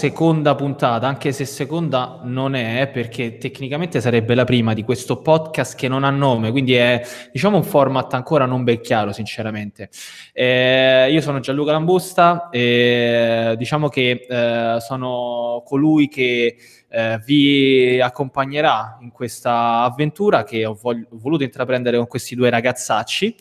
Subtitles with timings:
[0.00, 5.76] seconda puntata, anche se seconda non è, perché tecnicamente sarebbe la prima di questo podcast
[5.76, 9.90] che non ha nome, quindi è diciamo un format ancora non ben chiaro, sinceramente.
[10.32, 16.56] Eh, io sono Gianluca Lambusta e diciamo che eh, sono colui che
[16.88, 23.36] eh, vi accompagnerà in questa avventura che ho, vog- voluto intraprendere con questi due ragazzacci.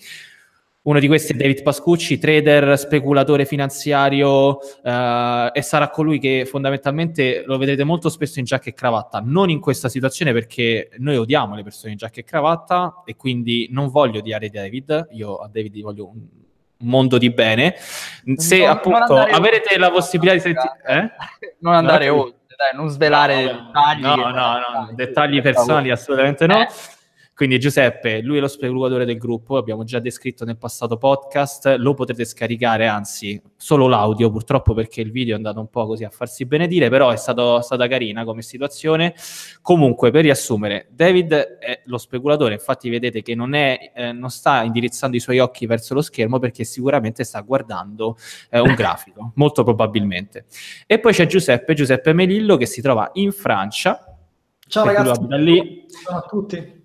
[0.90, 7.44] Uno di questi è David Pascucci, trader, speculatore finanziario eh, e sarà colui che fondamentalmente
[7.46, 11.54] lo vedrete molto spesso in giacca e cravatta, non in questa situazione perché noi odiamo
[11.54, 15.76] le persone in giacca e cravatta e quindi non voglio odiare David, io a David
[15.76, 16.26] gli voglio un
[16.80, 17.76] mondo di bene.
[18.38, 20.82] Se non, appunto non avrete la possibilità di sentire...
[20.88, 21.12] Eh?
[21.60, 24.02] Non andare no, oltre, dai, non svelare no, dettagli.
[24.02, 26.62] No, no, no, dettagli personali assolutamente no.
[26.62, 26.68] Eh
[27.40, 31.94] quindi Giuseppe, lui è lo speculatore del gruppo, abbiamo già descritto nel passato podcast, lo
[31.94, 36.10] potrete scaricare, anzi solo l'audio purtroppo perché il video è andato un po' così a
[36.10, 39.16] farsi benedire, però è stato, stata carina come situazione.
[39.62, 44.62] Comunque, per riassumere, David è lo speculatore, infatti vedete che non, è, eh, non sta
[44.64, 48.18] indirizzando i suoi occhi verso lo schermo perché sicuramente sta guardando
[48.50, 50.44] eh, un grafico, molto probabilmente.
[50.86, 54.14] E poi c'è Giuseppe, Giuseppe Melillo che si trova in Francia.
[54.68, 55.26] Ciao ragazzi,
[56.04, 56.79] ciao a tutti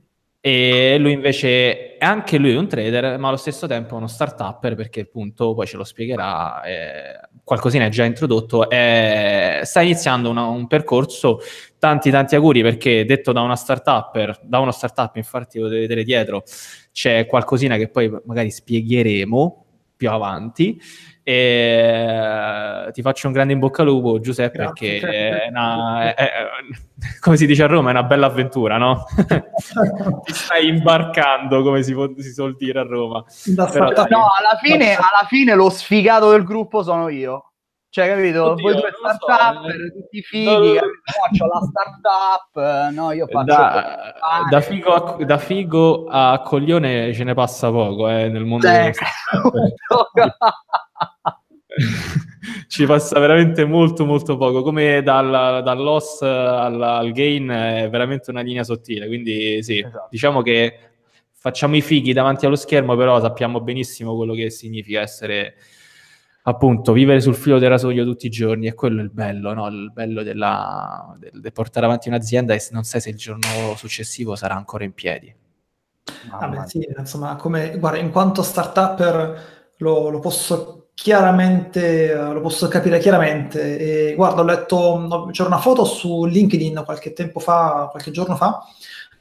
[0.46, 5.00] e lui invece è anche lui un trader, ma allo stesso tempo uno start-upper perché
[5.00, 10.66] appunto poi ce lo spiegherà, eh, qualcosina è già introdotto, eh, sta iniziando una, un
[10.66, 11.38] percorso,
[11.78, 16.42] tanti tanti auguri perché detto da una start-upper, da uno start-up infatti potete vedere dietro,
[16.92, 19.63] c'è qualcosina che poi magari spiegheremo
[20.04, 20.78] più avanti
[21.26, 26.14] e ti faccio un grande in bocca al lupo, Giuseppe, Grazie, perché è una, è,
[26.14, 26.30] è,
[27.18, 29.06] come si dice a Roma, è una bella avventura, no?
[29.16, 33.24] Ti stai imbarcando, come si, può, si suol dire a Roma.
[33.54, 37.53] Però, no, alla fine, alla fine lo sfigato del gruppo sono io.
[37.94, 38.50] Cioè, capito?
[38.50, 39.92] Oddio, Voi due startup, so, eh.
[39.92, 43.44] tutti fighi, no, no, faccio la startup, no, io faccio...
[43.44, 44.14] Da,
[44.50, 48.90] da, figo a, da, figo a, coglione ce ne passa poco, eh, nel mondo sì.
[52.66, 58.32] ci passa veramente molto molto poco come dal, dal loss al, al, gain è veramente
[58.32, 60.08] una linea sottile quindi sì esatto.
[60.10, 60.78] diciamo che
[61.32, 65.54] facciamo i fighi davanti allo schermo però sappiamo benissimo quello che significa essere
[66.46, 69.66] appunto vivere sul filo del rasoio tutti i giorni e quello è il bello no?
[69.68, 74.36] il bello della, del, del portare avanti un'azienda e non sai se il giorno successivo
[74.36, 75.34] sarà ancora in piedi
[76.30, 79.38] ah, beh, sì, insomma come guarda in quanto startup
[79.78, 84.10] lo, lo posso chiaramente, lo posso capire chiaramente.
[84.10, 88.64] E, guarda, ho letto, c'era una foto su LinkedIn qualche tempo fa, qualche giorno fa,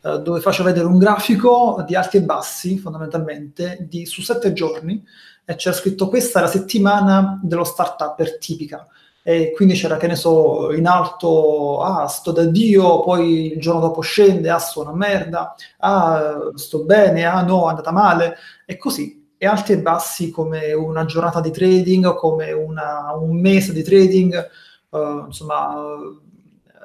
[0.03, 5.03] eh, dove faccio vedere un grafico di alti e bassi, fondamentalmente, di, su sette giorni,
[5.45, 8.87] e c'era scritto questa è la settimana dello startup tipica.
[9.25, 13.79] E quindi c'era, che ne so, in alto, ah, sto da Dio, poi il giorno
[13.79, 18.35] dopo scende, ah, sto una merda, ah, sto bene, ah, no, è andata male,
[18.65, 23.73] e così e alti e bassi come una giornata di trading, come una, un mese
[23.73, 24.49] di trading.
[24.87, 25.97] Uh, insomma,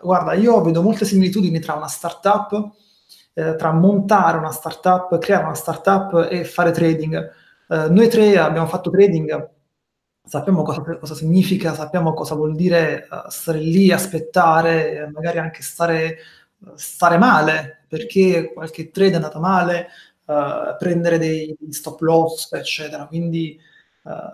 [0.02, 2.72] guarda, io vedo molte similitudini tra una startup,
[3.38, 7.32] eh, tra montare una startup, creare una startup e fare trading.
[7.68, 9.50] Uh, noi tre abbiamo fatto trading,
[10.24, 16.16] sappiamo cosa, cosa significa, sappiamo cosa vuol dire stare lì, aspettare, magari anche stare,
[16.74, 19.86] stare male, perché qualche trade è andato male,
[20.24, 23.06] uh, prendere dei stop loss, eccetera.
[23.06, 23.56] Quindi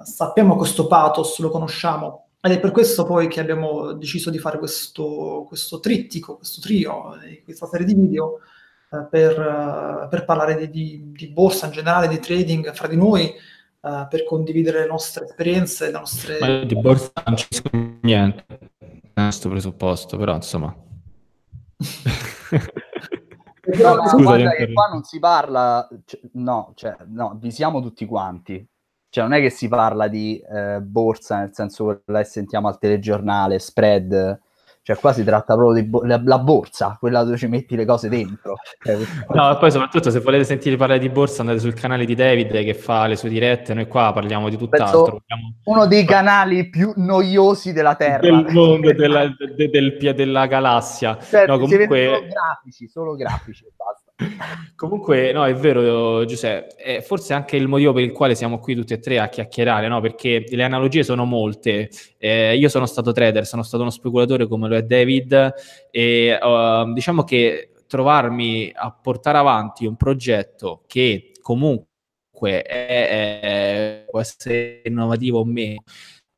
[0.05, 2.29] sappiamo questo pathos, lo conosciamo.
[2.41, 7.19] Ed è per questo poi che abbiamo deciso di fare questo, questo trittico, questo trio,
[7.45, 8.39] questa serie di video
[9.11, 13.33] per, per, parlare di, di, di, borsa in generale, di trading fra di noi,
[13.81, 16.39] per condividere le nostre esperienze, le nostre...
[16.41, 17.61] Ma di borsa non c'è
[18.01, 18.47] niente,
[19.13, 20.75] questo presupposto, però insomma...
[23.67, 28.05] No, no, guarda che qua non si parla, cioè, no, cioè, no, vi siamo tutti
[28.05, 28.67] quanti.
[29.09, 33.59] Cioè, non è che si parla di eh, borsa, nel senso che sentiamo al telegiornale,
[33.59, 34.41] spread,
[34.85, 36.03] cioè qua si tratta proprio di bo-
[36.41, 38.57] borsa, quella dove ci metti le cose dentro.
[38.83, 38.99] Cioè,
[39.31, 42.75] no, poi soprattutto se volete sentire parlare di borsa andate sul canale di David che
[42.75, 45.23] fa le sue dirette, noi qua parliamo di tutt'altro.
[45.27, 45.55] Parliamo...
[45.65, 48.21] Uno dei canali più noiosi della Terra.
[48.21, 49.27] Del mondo, della,
[49.57, 51.17] de, del, della galassia.
[51.19, 52.05] Certo, no, comunque...
[52.05, 54.04] solo grafici, solo grafici basta.
[54.77, 58.75] Comunque, no, è vero, Giuseppe, è forse anche il motivo per il quale siamo qui
[58.75, 60.01] tutti e tre a chiacchierare, no?
[60.01, 61.91] Perché le analogie sono molte.
[62.19, 65.55] Eh, io sono stato trader, sono stato uno speculatore come lo è David
[65.91, 74.21] e uh, diciamo che trovarmi a portare avanti un progetto che comunque è, è, può
[74.21, 75.83] essere innovativo o meno,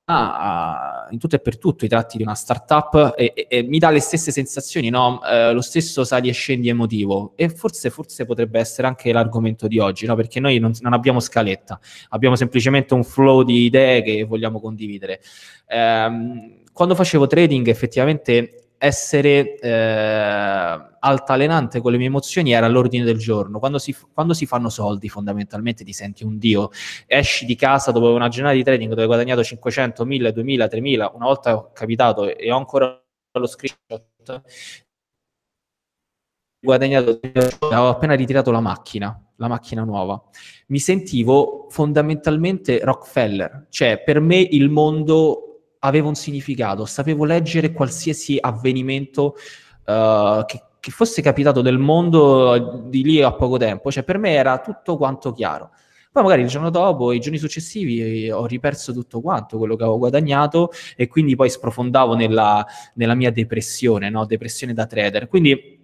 [0.08, 3.90] in tutto e per tutto i tratti di una startup e, e, e mi dà
[3.90, 5.20] le stesse sensazioni, no?
[5.24, 9.80] eh, lo stesso sali e scendi emotivo e forse, forse potrebbe essere anche l'argomento di
[9.80, 10.14] oggi, no?
[10.14, 11.80] perché noi non, non, abbiamo scaletta,
[12.10, 15.20] abbiamo semplicemente un flow di idee che vogliamo condividere.
[15.66, 23.18] Eh, quando facevo trading effettivamente essere eh, altalenante con le mie emozioni era all'ordine del
[23.18, 23.58] giorno.
[23.58, 26.70] Quando si, quando si, fanno soldi, fondamentalmente ti senti un dio.
[27.06, 31.12] Esci di casa dopo una giornata di trading dove hai guadagnato 500, 1000, 2000, 3000.
[31.14, 33.00] Una volta ho capitato e ho ancora
[33.32, 34.42] lo screenshot.
[36.58, 37.20] Guadagnato,
[37.60, 40.20] avevo appena ritirato la macchina, la macchina nuova.
[40.68, 45.55] Mi sentivo fondamentalmente Rockefeller, cioè per me il mondo
[45.86, 49.36] aveva un significato, sapevo leggere qualsiasi avvenimento
[49.86, 54.32] uh, che, che, fosse capitato nel mondo di lì a poco tempo, cioè per me
[54.32, 55.70] era tutto quanto chiaro.
[56.16, 59.98] Poi magari il giorno dopo, i giorni successivi, ho riperso tutto quanto quello che avevo
[59.98, 64.24] guadagnato e quindi poi sprofondavo nella, nella mia depressione, no?
[64.24, 65.28] depressione da trader.
[65.28, 65.76] Quindi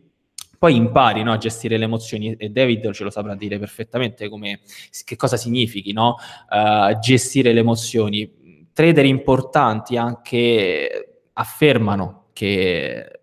[0.59, 4.61] poi impari no, a gestire le emozioni e David ce lo saprà dire perfettamente come,
[5.05, 6.15] che cosa significhi no?
[6.49, 8.33] uh, gestire le emozioni
[8.73, 13.21] trader importanti anche affermano che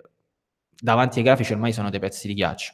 [0.80, 2.74] davanti ai grafici ormai sono dei pezzi di ghiaccio.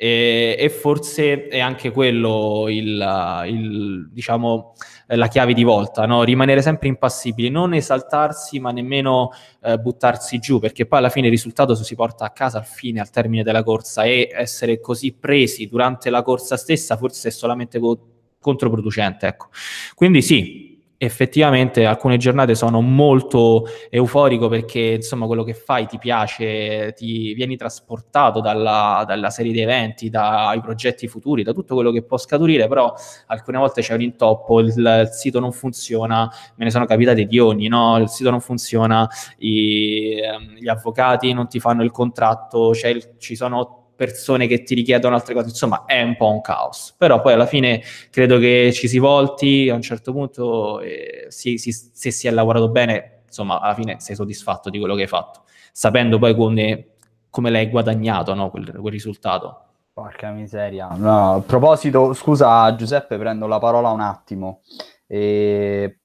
[0.00, 4.74] E, e forse è anche quello il, il, diciamo,
[5.06, 6.22] la chiave di volta, no?
[6.22, 9.30] rimanere sempre impassibili, non esaltarsi ma nemmeno
[9.60, 13.00] eh, buttarsi giù, perché poi alla fine il risultato si porta a casa al fine,
[13.00, 17.80] al termine della corsa e essere così presi durante la corsa stessa forse è solamente
[17.80, 17.98] co-
[18.40, 19.26] controproducente.
[19.26, 19.48] Ecco.
[19.96, 20.67] Quindi sì,
[21.00, 27.56] effettivamente alcune giornate sono molto euforico perché insomma quello che fai ti piace, ti vieni
[27.56, 32.66] trasportato dalla, dalla, serie di eventi, dai progetti futuri, da tutto quello che può scaturire,
[32.66, 32.92] però
[33.26, 37.38] alcune volte c'è un intoppo, il, il sito non funziona, me ne sono capitati di
[37.38, 37.96] ogni, no?
[37.98, 39.08] il sito non funziona,
[39.38, 44.76] i, ehm, gli avvocati non ti fanno il contratto, il, ci sono persone che ti
[44.76, 48.70] richiedono altre cose, insomma è un po' un caos, però poi alla fine credo che
[48.72, 53.22] ci si volti a un certo punto, eh, si, si, se si è lavorato bene,
[53.26, 55.42] insomma alla fine sei soddisfatto di quello che hai fatto,
[55.72, 56.90] sapendo poi come,
[57.28, 59.62] come l'hai guadagnato no, quel, quel risultato.
[59.92, 60.86] Porca miseria.
[60.94, 64.60] No, a proposito, scusa Giuseppe, prendo la parola un attimo.
[65.08, 65.98] E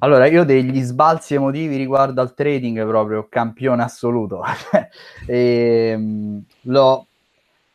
[0.00, 4.42] allora, io degli sbalzi emotivi riguardo al trading proprio campione assoluto.
[5.26, 7.07] e, ehm, lo,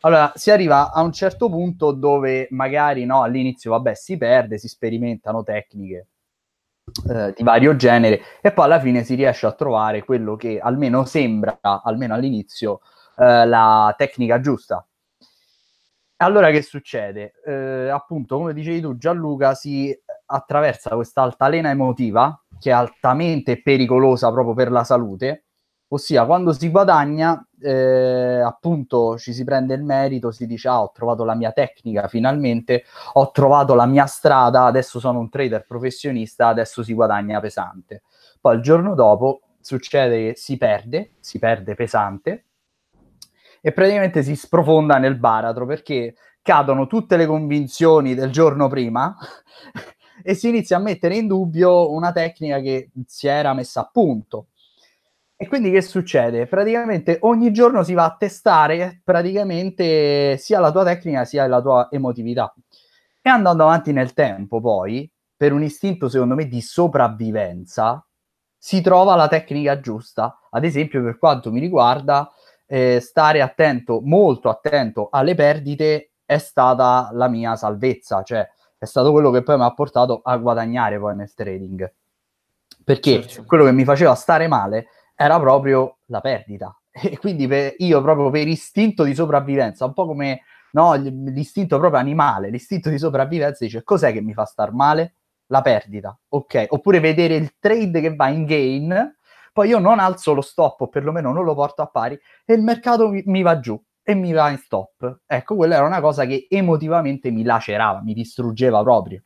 [0.05, 4.67] allora, si arriva a un certo punto dove magari no, all'inizio, vabbè, si perde, si
[4.67, 6.07] sperimentano tecniche
[7.09, 11.05] eh, di vario genere e poi alla fine si riesce a trovare quello che almeno
[11.05, 12.81] sembra, almeno all'inizio,
[13.17, 14.85] eh, la tecnica giusta.
[16.17, 17.33] Allora che succede?
[17.45, 24.31] Eh, appunto, come dicevi tu, Gianluca, si attraversa questa altalena emotiva che è altamente pericolosa
[24.31, 25.45] proprio per la salute,
[25.89, 30.91] ossia quando si guadagna, eh, appunto ci si prende il merito, si dice ah ho
[30.93, 32.83] trovato la mia tecnica finalmente,
[33.13, 38.03] ho trovato la mia strada, adesso sono un trader professionista, adesso si guadagna pesante.
[38.39, 42.45] Poi il giorno dopo succede che si perde, si perde pesante
[43.61, 49.15] e praticamente si sprofonda nel baratro perché cadono tutte le convinzioni del giorno prima
[50.21, 54.47] e si inizia a mettere in dubbio una tecnica che si era messa a punto.
[55.43, 56.47] E quindi che succede?
[56.47, 61.89] Praticamente ogni giorno si va a testare praticamente sia la tua tecnica sia la tua
[61.91, 62.53] emotività.
[63.21, 68.07] E andando avanti nel tempo, poi, per un istinto secondo me di sopravvivenza,
[68.57, 70.39] si trova la tecnica giusta.
[70.49, 72.31] Ad esempio, per quanto mi riguarda,
[72.65, 79.11] eh, stare attento, molto attento alle perdite è stata la mia salvezza, cioè è stato
[79.11, 81.93] quello che poi mi ha portato a guadagnare poi nel trading.
[82.81, 83.43] Perché certo.
[83.45, 86.75] quello che mi faceva stare male era proprio la perdita.
[86.95, 90.41] E quindi per, io proprio per istinto di sopravvivenza, un po' come
[90.73, 95.15] no, l'istinto proprio animale, l'istinto di sopravvivenza dice cos'è che mi fa star male?
[95.47, 96.67] La perdita, ok?
[96.69, 99.15] Oppure vedere il trade che va in gain,
[99.51, 102.61] poi io non alzo lo stop o perlomeno non lo porto a pari e il
[102.61, 105.21] mercato mi, mi va giù e mi va in stop.
[105.25, 109.23] Ecco, quella era una cosa che emotivamente mi lacerava, mi distruggeva proprio.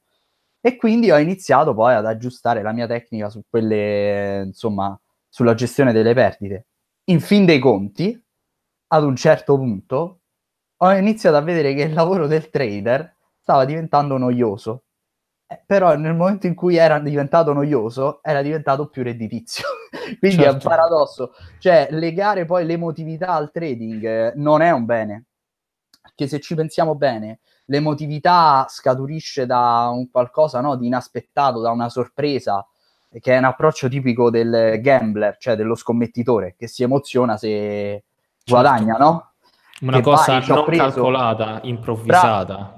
[0.60, 5.00] E quindi ho iniziato poi ad aggiustare la mia tecnica su quelle, insomma,
[5.30, 6.68] sulla gestione delle perdite.
[7.06, 8.20] In fin dei conti,
[8.88, 10.22] ad un certo punto,
[10.78, 14.84] ho iniziato a vedere che il lavoro del trader stava diventando noioso.
[15.48, 19.66] Eh, però nel momento in cui era diventato noioso, era diventato più redditizio.
[20.20, 20.44] Quindi certo.
[20.44, 20.70] è un certo.
[20.70, 21.34] paradosso.
[21.60, 25.26] Cioè, legare poi l'emotività al trading eh, non è un bene.
[26.02, 31.90] Perché se ci pensiamo bene, l'emotività scaturisce da un qualcosa no, di inaspettato, da una
[31.90, 32.66] sorpresa.
[33.20, 38.04] Che è un approccio tipico del gambler, cioè dello scommettitore, che si emoziona se certo.
[38.46, 39.32] guadagna, no?
[39.82, 40.84] Una che cosa vai, non preso...
[40.84, 42.56] calcolata, improvvisata.
[42.56, 42.78] Bra-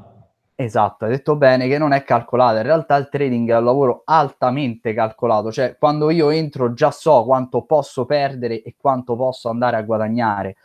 [0.61, 4.01] Esatto, hai detto bene che non è calcolata, in realtà il trading è un lavoro
[4.03, 9.77] altamente calcolato, cioè quando io entro già so quanto posso perdere e quanto posso andare
[9.77, 10.57] a guadagnare,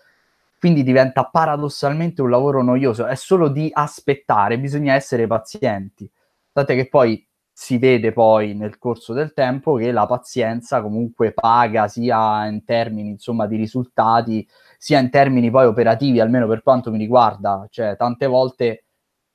[0.59, 6.11] quindi diventa paradossalmente un lavoro noioso, è solo di aspettare, bisogna essere pazienti,
[6.50, 7.25] tant'è che poi
[7.56, 13.11] si vede poi nel corso del tempo che la pazienza comunque paga sia in termini
[13.11, 14.46] insomma di risultati,
[14.76, 18.87] sia in termini poi operativi, almeno per quanto mi riguarda, cioè tante volte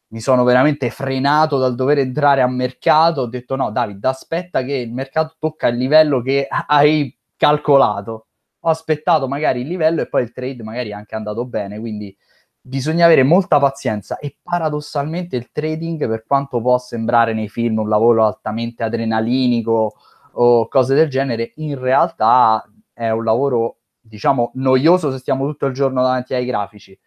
[0.09, 4.73] mi sono veramente frenato dal dover entrare a mercato, ho detto no David, aspetta che
[4.73, 8.27] il mercato tocca il livello che hai calcolato.
[8.63, 12.15] Ho aspettato magari il livello e poi il trade magari è anche andato bene, quindi
[12.61, 17.89] bisogna avere molta pazienza e paradossalmente il trading, per quanto può sembrare nei film un
[17.89, 19.95] lavoro altamente adrenalinico
[20.33, 22.63] o cose del genere, in realtà
[22.93, 26.97] è un lavoro diciamo noioso se stiamo tutto il giorno davanti ai grafici.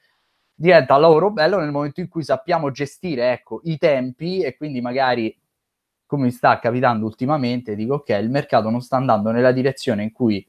[0.54, 4.80] Diventa un lavoro bello nel momento in cui sappiamo gestire ecco, i tempi e quindi
[4.80, 5.36] magari
[6.06, 10.12] come mi sta capitando ultimamente dico ok il mercato non sta andando nella direzione in
[10.12, 10.46] cui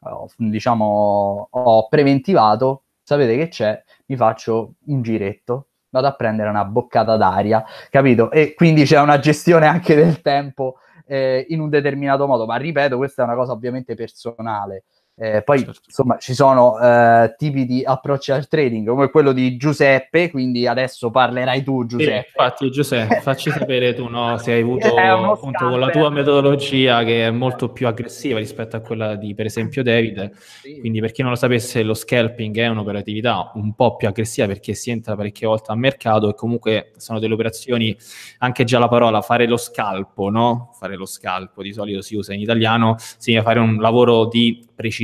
[0.00, 3.82] oh, diciamo ho preventivato sapete che c'è?
[4.06, 8.30] Mi faccio un giretto vado a prendere una boccata d'aria capito?
[8.30, 12.46] E quindi c'è una gestione anche del tempo eh, in un determinato modo.
[12.46, 15.80] Ma ripeto questa è una cosa ovviamente personale eh, poi certo.
[15.86, 21.10] insomma ci sono eh, tipi di approcci al trading come quello di Giuseppe, quindi adesso
[21.10, 22.22] parlerai tu Giuseppe.
[22.22, 27.04] Sì, infatti Giuseppe, facci sapere tu no, se hai avuto appunto con la tua metodologia
[27.04, 30.80] che è molto più aggressiva rispetto a quella di per esempio David, sì.
[30.80, 34.72] quindi per chi non lo sapesse lo scalping è un'operatività un po' più aggressiva perché
[34.72, 37.94] si entra parecchie volte a mercato e comunque sono delle operazioni,
[38.38, 40.70] anche già la parola fare lo scalpo, no?
[40.78, 45.00] Fare lo scalpo di solito si usa in italiano, significa fare un lavoro di precisione.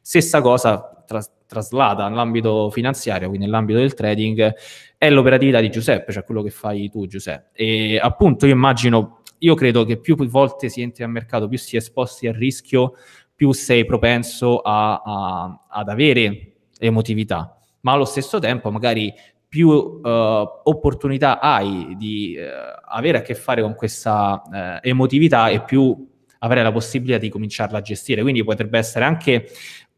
[0.00, 4.54] Stessa cosa tras- traslata nell'ambito finanziario, quindi nell'ambito del trading,
[4.98, 7.50] è l'operatività di Giuseppe, cioè quello che fai tu Giuseppe.
[7.54, 11.76] E appunto io immagino, io credo che più volte si entri al mercato, più si
[11.76, 12.94] è esposti al rischio,
[13.34, 19.12] più sei propenso a, a, ad avere emotività, ma allo stesso tempo magari
[19.48, 20.00] più uh,
[20.64, 22.42] opportunità hai di uh,
[22.84, 26.06] avere a che fare con questa uh, emotività e più
[26.38, 28.22] avrai la possibilità di cominciarla a gestire.
[28.22, 29.48] Quindi potrebbe essere anche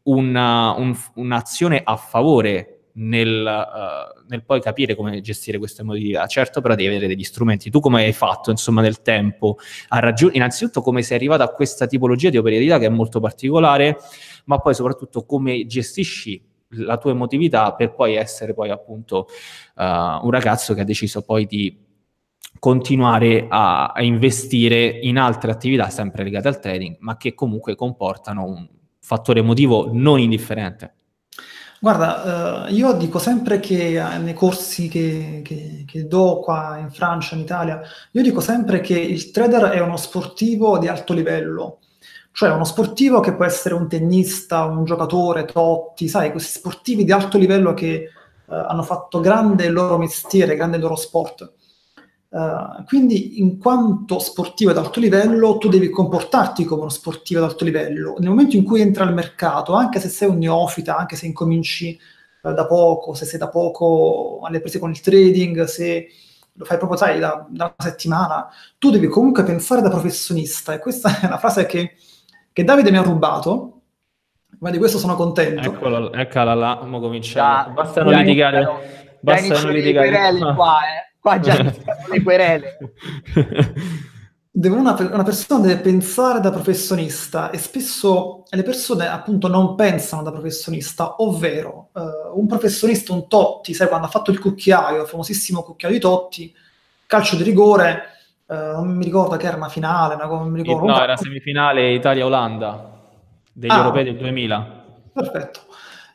[0.03, 6.25] una, un, un'azione a favore nel, uh, nel, poi capire come gestire questa emotività.
[6.27, 7.69] Certo, però devi avere degli strumenti.
[7.69, 9.57] Tu come hai fatto, insomma, nel tempo
[9.89, 13.97] a raggiungere, innanzitutto come sei arrivato a questa tipologia di operatività che è molto particolare,
[14.45, 19.27] ma poi soprattutto come gestisci la tua emotività per poi essere poi appunto
[19.75, 21.77] uh, un ragazzo che ha deciso poi di
[22.61, 28.45] continuare a, a, investire in altre attività sempre legate al trading, ma che comunque comportano
[28.45, 30.93] un fattore emotivo non indifferente.
[31.79, 36.91] Guarda, uh, io dico sempre che uh, nei corsi che, che, che, do qua in
[36.91, 41.79] Francia, in Italia, io dico sempre che il trader è uno sportivo di alto livello,
[42.31, 47.11] cioè uno sportivo che può essere un tennista, un giocatore, Totti, sai, questi sportivi di
[47.11, 48.09] alto livello che
[48.45, 51.53] uh, hanno fatto grande il loro mestiere, grande il loro sport.
[52.33, 57.49] Uh, quindi, in quanto sportivo ad alto livello, tu devi comportarti come uno sportivo ad
[57.49, 58.15] alto livello.
[58.19, 61.99] Nel momento in cui entri al mercato, anche se sei un neofita, anche se incominci
[62.43, 66.07] uh, da poco, se sei da poco alle prese con il trading, se
[66.53, 68.47] lo fai proprio, sai, da, da, una settimana,
[68.77, 70.73] tu devi comunque pensare da professionista.
[70.73, 71.95] E questa è una frase che,
[72.53, 73.81] che Davide mi ha rubato,
[74.59, 75.67] ma di questo sono contento.
[75.67, 77.73] Eccolo, eccola là, mo cominciamo.
[77.73, 79.17] Basta non litigare.
[79.19, 80.53] Basta non litigare.
[80.55, 81.10] Qua, eh.
[81.21, 82.77] Qua già le querele.
[84.53, 90.23] Deve una, una, persona deve pensare da professionista e spesso le persone appunto non pensano
[90.23, 95.07] da professionista, ovvero uh, un professionista, un Totti, sai quando ha fatto il cucchiaio, il
[95.07, 96.53] famosissimo cucchiaio di Totti,
[97.05, 98.01] calcio di rigore,
[98.47, 100.87] uh, non mi ricordo che era una finale, una, non mi ricordo.
[100.87, 102.99] No, era semifinale Italia-Olanda
[103.53, 104.83] degli ah, europei del 2000.
[105.13, 105.59] Perfetto.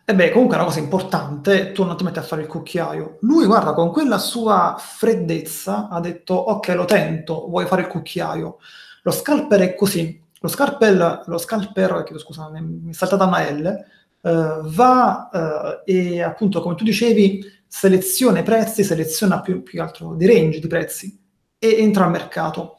[0.09, 3.19] E beh, comunque è una cosa importante, tu non ti metti a fare il cucchiaio.
[3.23, 8.59] Lui, guarda, con quella sua freddezza ha detto, ok, lo tento, vuoi fare il cucchiaio.
[9.03, 10.23] Lo scalper è così.
[10.39, 16.23] Lo scalper, lo scalper chiedo scusa, mi è saltata una L, eh, va eh, e
[16.23, 20.69] appunto, come tu dicevi, seleziona i prezzi, seleziona più, più che altro dei range di
[20.69, 21.19] prezzi
[21.59, 22.77] e entra al mercato.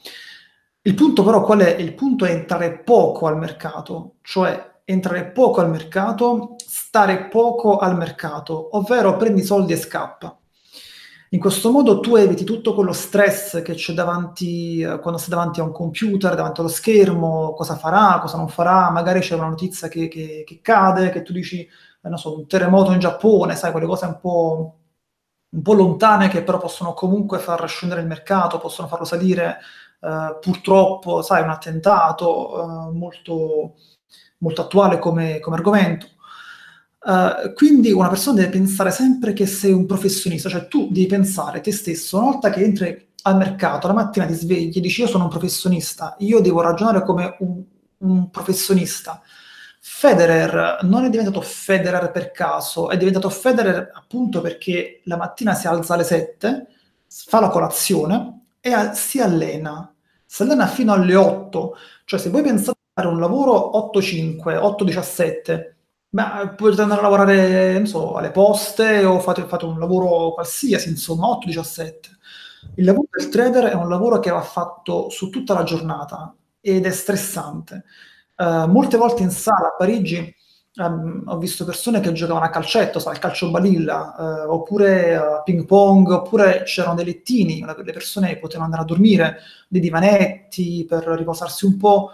[0.81, 1.75] Il punto però qual è?
[1.75, 6.55] Il punto è entrare poco al mercato, cioè entrare poco al mercato,
[6.97, 10.35] stare poco al mercato, ovvero prendi soldi e scappa.
[11.31, 15.59] In questo modo tu eviti tutto quello stress che c'è davanti eh, quando sei davanti
[15.59, 19.89] a un computer, davanti allo schermo, cosa farà, cosa non farà, magari c'è una notizia
[19.89, 23.71] che, che, che cade, che tu dici, eh, non so, un terremoto in Giappone, sai,
[23.71, 24.77] quelle cose un po',
[25.49, 29.59] un po' lontane che però possono comunque far scendere il mercato, possono farlo salire,
[30.01, 33.75] eh, purtroppo, sai, un attentato eh, molto,
[34.39, 36.15] molto attuale come, come argomento.
[37.07, 41.61] Uh, quindi una persona deve pensare sempre che sei un professionista, cioè tu devi pensare
[41.61, 45.07] te stesso, una volta che entri al mercato, la mattina ti svegli e dici io
[45.07, 47.63] sono un professionista, io devo ragionare come un,
[47.99, 49.21] un professionista.
[49.79, 55.65] Federer non è diventato Federer per caso, è diventato Federer appunto perché la mattina si
[55.65, 56.67] alza alle 7,
[57.07, 59.95] fa la colazione e a, si allena.
[60.25, 61.73] Si allena fino alle 8,
[62.03, 65.75] cioè se voi pensate a fare un lavoro 8-5, 8-17,
[66.17, 70.89] ma potete andare a lavorare, non so, alle poste o fate, fate un lavoro qualsiasi,
[70.89, 71.93] insomma, 8-17.
[72.77, 76.87] Il lavoro del trader è un lavoro che va fatto su tutta la giornata ed
[76.87, 77.83] è stressante.
[78.35, 80.35] Uh, molte volte in sala a Parigi
[80.77, 85.41] um, ho visto persone che giocavano a calcetto, sai, al calcio balilla, uh, oppure a
[85.43, 91.03] ping pong, oppure c'erano dei lettini, le persone potevano andare a dormire, dei divanetti per
[91.03, 92.09] riposarsi un po'.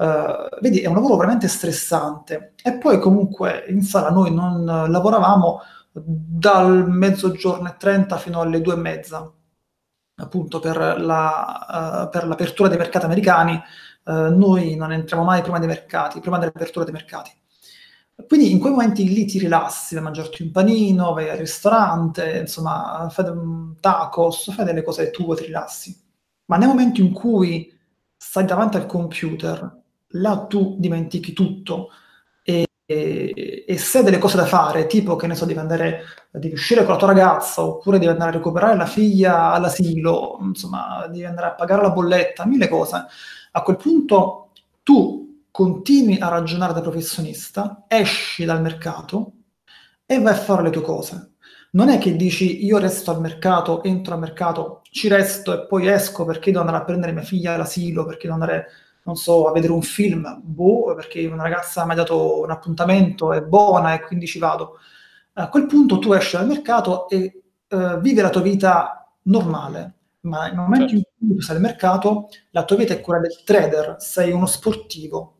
[0.00, 2.54] Uh, vedi, è un lavoro veramente stressante.
[2.62, 5.60] E poi comunque in sala noi non lavoravamo
[5.92, 9.30] dal mezzogiorno e 30 fino alle due e mezza,
[10.14, 13.60] appunto per, la, uh, per l'apertura dei mercati americani.
[14.04, 17.30] Uh, noi non entriamo mai prima dei mercati, prima dell'apertura dei mercati.
[18.26, 22.38] Quindi in quei momenti lì ti rilassi, vai a mangiarti un panino, vai al ristorante,
[22.38, 25.94] insomma, fai un tacos, fai delle cose tue, ti rilassi.
[26.46, 27.70] Ma nel momento in cui
[28.16, 29.79] stai davanti al computer
[30.14, 31.90] là tu dimentichi tutto
[32.42, 36.02] e, e, e, se hai delle cose da fare, tipo che ne so, devi andare,
[36.30, 41.06] devi uscire con la tua ragazza oppure devi andare a recuperare la figlia all'asilo, insomma,
[41.06, 43.06] devi andare a pagare la bolletta, mille cose,
[43.52, 44.50] a quel punto
[44.82, 49.32] tu continui a ragionare da professionista, esci dal mercato
[50.06, 51.34] e vai a fare le tue cose.
[51.72, 55.86] Non è che dici io resto al mercato, entro al mercato, ci resto e poi
[55.86, 58.66] esco perché devo andare a prendere mia figlia all'asilo, perché devo andare
[59.10, 63.32] non so, a vedere un film, boh, perché una ragazza mi ha dato un appuntamento,
[63.32, 64.78] è buona e quindi ci vado.
[65.34, 70.46] A quel punto tu esci dal mercato e uh, vivi la tua vita normale, ma
[70.46, 70.94] nel momento certo.
[70.94, 74.46] in cui tu sei al mercato, la tua vita è quella del trader, sei uno
[74.46, 75.39] sportivo,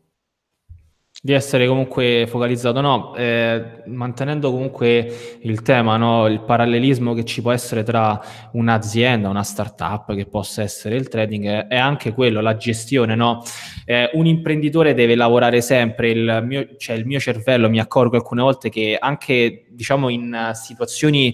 [1.23, 7.43] di essere comunque focalizzato, no, eh, mantenendo comunque il tema, no, il parallelismo che ci
[7.43, 8.19] può essere tra
[8.53, 13.43] un'azienda, una startup che possa essere il trading, è, è anche quello, la gestione, no?
[13.85, 18.41] Eh, un imprenditore deve lavorare sempre, il mio, cioè il mio cervello mi accorgo alcune
[18.41, 21.31] volte che anche, diciamo, in situazioni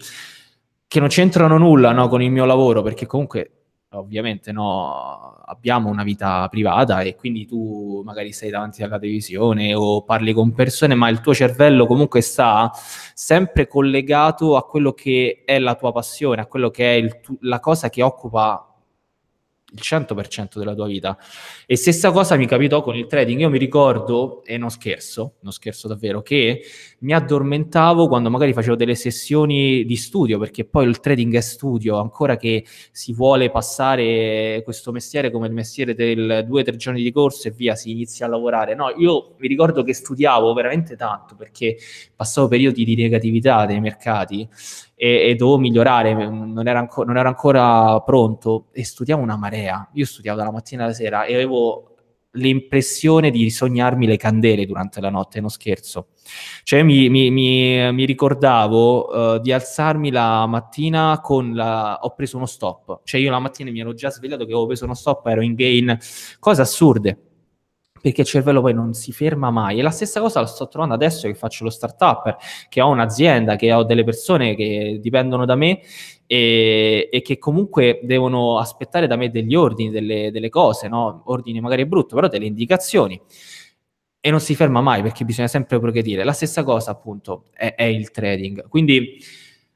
[0.85, 3.56] che non c'entrano nulla, no, con il mio lavoro, perché comunque
[3.99, 10.03] ovviamente no, abbiamo una vita privata e quindi tu magari sei davanti alla televisione o
[10.03, 12.71] parli con persone, ma il tuo cervello comunque sta
[13.13, 17.59] sempre collegato a quello che è la tua passione, a quello che è tu- la
[17.59, 18.67] cosa che occupa
[19.69, 21.17] il 100% della tua vita.
[21.65, 23.41] E stessa cosa mi capitò con il trading.
[23.41, 26.61] Io mi ricordo, e non scherzo, non scherzo davvero, che
[26.99, 31.99] mi addormentavo quando magari facevo delle sessioni di studio, perché poi il trading è studio,
[31.99, 37.03] ancora che si vuole passare questo mestiere come il mestiere del due o tre giorni
[37.03, 38.73] di corso e via, si inizia a lavorare.
[38.73, 41.77] No, io mi ricordo che studiavo veramente tanto perché
[42.15, 44.47] passavo periodi di negatività dei mercati
[44.95, 49.87] e, e dovevo migliorare, non, era anco, non ero ancora pronto e studiavo una marea.
[49.93, 51.96] Io studiavo dalla mattina alla sera e avevo
[52.37, 56.07] l'impressione di sognarmi le candele durante la notte, non scherzo.
[56.63, 61.99] Cioè mi, mi, mi, mi ricordavo uh, di alzarmi la mattina con la...
[62.01, 64.85] ho preso uno stop, cioè io la mattina mi ero già svegliato che avevo preso
[64.85, 65.97] uno stop, ero in gain,
[66.39, 67.26] cose assurde
[68.07, 69.79] perché il cervello poi non si ferma mai.
[69.79, 72.37] E la stessa cosa la sto trovando adesso che faccio lo startup,
[72.69, 75.81] che ho un'azienda, che ho delle persone che dipendono da me
[76.25, 81.23] e, e che comunque devono aspettare da me degli ordini, delle, delle cose, no?
[81.25, 83.19] ordini magari brutto, però delle indicazioni.
[84.19, 86.23] E non si ferma mai perché bisogna sempre progredire.
[86.23, 88.67] La stessa cosa appunto è, è il trading.
[88.67, 89.17] Quindi...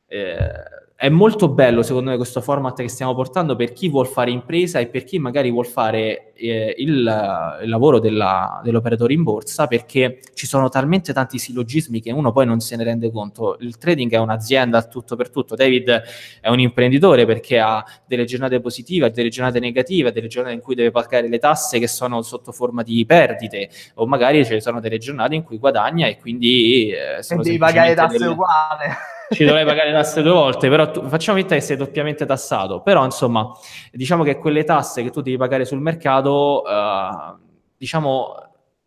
[0.07, 4.29] Eh, è molto bello secondo me questo format che stiamo portando per chi vuol fare
[4.29, 6.89] impresa e per chi magari vuol fare eh, il,
[7.63, 12.45] il, lavoro della, dell'operatore in borsa perché ci sono talmente tanti sillogismi che uno poi
[12.45, 13.57] non se ne rende conto.
[13.61, 16.03] Il trading è un'azienda tutto per tutto, David
[16.39, 20.75] è un imprenditore perché ha delle giornate positive, delle giornate negative, delle giornate in cui
[20.75, 24.99] deve pagare le tasse che sono sotto forma di perdite o magari ci sono delle
[24.99, 28.29] giornate in cui guadagna e quindi eh, sono e devi pagare le tasse delle...
[28.29, 28.85] uguali
[29.31, 33.03] ci dovrai pagare tasse due volte, però tu, facciamo finta che sei doppiamente tassato, però
[33.05, 33.51] insomma,
[33.91, 37.37] diciamo che quelle tasse che tu devi pagare sul mercato, uh,
[37.77, 38.35] diciamo,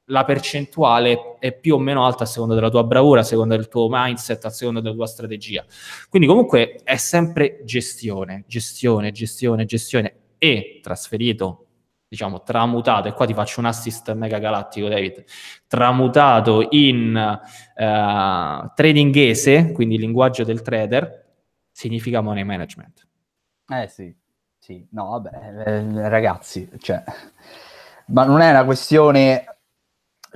[0.09, 3.69] la percentuale è più o meno alta a seconda della tua bravura, a seconda del
[3.69, 5.65] tuo mindset, a seconda della tua strategia.
[6.09, 11.64] Quindi comunque è sempre gestione, gestione, gestione, gestione e trasferito
[12.15, 15.25] diciamo, tramutato, e qua ti faccio un assist mega galattico, David,
[15.67, 17.39] tramutato in
[17.77, 21.25] uh, tradinghese, quindi linguaggio del trader,
[21.73, 23.07] significa money management.
[23.69, 24.15] Eh sì,
[24.59, 27.03] sì, no, vabbè, eh, ragazzi, cioè,
[28.07, 29.54] ma non è una questione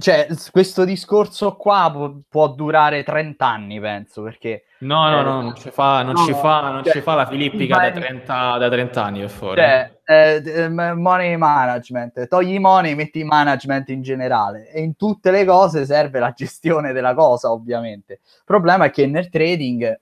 [0.00, 4.64] cioè, questo discorso qua può, può, durare 30 anni, penso, perché...
[4.78, 7.14] No, no, eh, no, non ci fa, non no, ci fa, non cioè, ci fa
[7.14, 9.60] la Filippica da 30, da 30 anni per fuori.
[9.60, 15.84] Cioè, eh, money management, togli money, metti management in generale e in tutte le cose
[15.84, 18.20] serve la gestione della cosa, ovviamente.
[18.22, 20.00] Il problema è che nel trading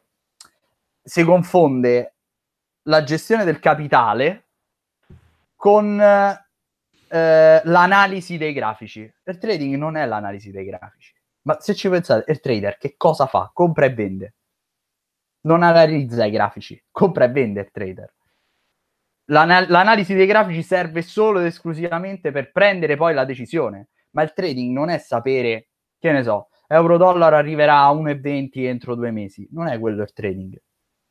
[1.02, 2.14] si confonde
[2.82, 4.44] la gestione del capitale
[5.56, 5.98] con
[7.08, 9.12] eh, l'analisi dei grafici.
[9.24, 11.14] Il trading non è l'analisi dei grafici.
[11.42, 13.50] Ma se ci pensate, il trader che cosa fa?
[13.52, 14.34] Compra e vende.
[15.42, 18.14] Non analizza i grafici, compra e vende il trader.
[19.26, 23.88] L'anal- l'analisi dei grafici serve solo ed esclusivamente per prendere poi la decisione.
[24.10, 29.10] Ma il trading non è sapere, che ne so, euro-dollaro arriverà a 1,20 entro due
[29.10, 29.48] mesi.
[29.52, 30.60] Non è quello il trading.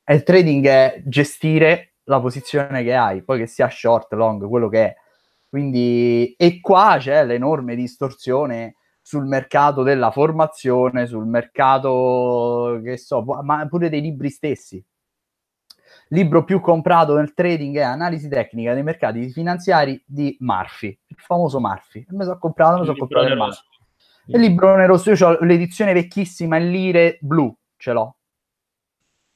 [0.08, 4.86] Il trading è gestire la posizione che hai, poi che sia short, long, quello che
[4.86, 4.95] è
[5.55, 13.65] quindi, e qua c'è l'enorme distorsione sul mercato della formazione, sul mercato, che so, ma
[13.65, 14.83] pure dei libri stessi.
[16.09, 21.61] Libro più comprato nel trading è Analisi tecnica dei mercati finanziari di Murphy, il famoso
[21.61, 22.05] Murphy.
[22.09, 23.61] Me sono comprato, me sono comprato il Murphy.
[24.25, 28.17] Il libro nero, io ho l'edizione vecchissima in lire blu, ce l'ho.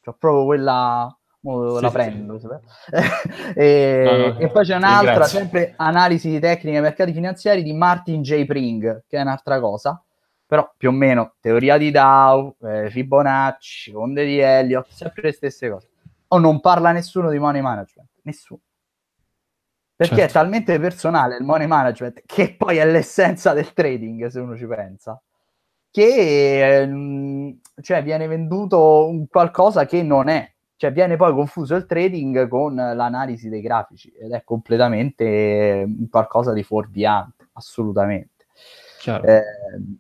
[0.04, 2.40] C'ho proprio quella la sì, prendo.
[2.40, 2.48] Sì.
[3.56, 8.22] e, no, no, e, poi c'è un'altra, sempre analisi di tecniche mercati finanziari di Martin
[8.22, 8.46] J.
[8.46, 10.02] Pring, che è un'altra cosa,
[10.46, 15.70] però più o meno teoria di Dow, eh, Fibonacci, onde di Elliott, sempre le stesse
[15.70, 15.88] cose.
[16.30, 18.60] O non parla nessuno di money management, nessuno.
[19.96, 20.30] Perché certo.
[20.32, 24.66] è talmente personale il money management, che poi è l'essenza del trading, se uno ci
[24.66, 25.22] pensa,
[25.92, 30.50] che eh, cioè, viene venduto un qualcosa che non è
[30.80, 36.64] cioè viene poi confuso il trading con l'analisi dei grafici ed è completamente qualcosa di
[36.64, 38.46] fuorviante, assolutamente.
[39.26, 39.44] Eh,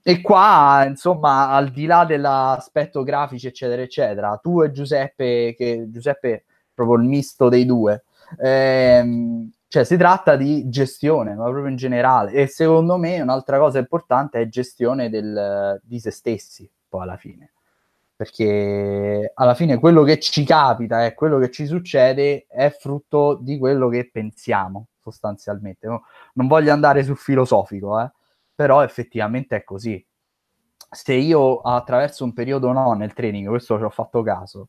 [0.01, 6.31] e qua, insomma, al di là dell'aspetto grafici, eccetera, eccetera, tu e Giuseppe, che Giuseppe
[6.33, 8.05] è proprio il misto dei due,
[8.41, 12.31] ehm, cioè si tratta di gestione, ma proprio in generale.
[12.31, 17.51] E secondo me un'altra cosa importante è gestione del, di se stessi, poi alla fine
[18.19, 23.57] perché alla fine quello che ci capita e quello che ci succede è frutto di
[23.57, 25.87] quello che pensiamo sostanzialmente.
[25.87, 26.03] No?
[26.33, 28.11] Non voglio andare sul filosofico, eh?
[28.53, 30.05] però effettivamente è così.
[30.91, 34.67] Se io attraverso un periodo no nel training, questo ci ho fatto caso,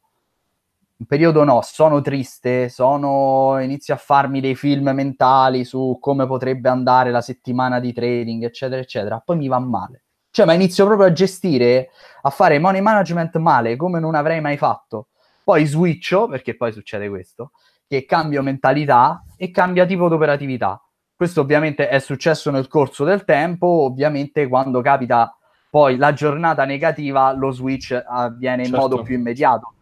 [0.98, 6.68] un periodo no, sono triste, sono, inizio a farmi dei film mentali su come potrebbe
[6.68, 11.08] andare la settimana di trading, eccetera, eccetera, poi mi va male cioè, ma inizio proprio
[11.08, 11.90] a gestire,
[12.22, 15.08] a fare money management male, come non avrei mai fatto.
[15.42, 17.52] Poi switcho, perché poi succede questo,
[17.88, 20.80] che cambio mentalità e cambia tipo di operatività.
[21.16, 25.34] Questo ovviamente è successo nel corso del tempo, ovviamente quando capita
[25.68, 28.80] poi la giornata negativa, lo switch avviene in certo.
[28.80, 29.74] modo più immediato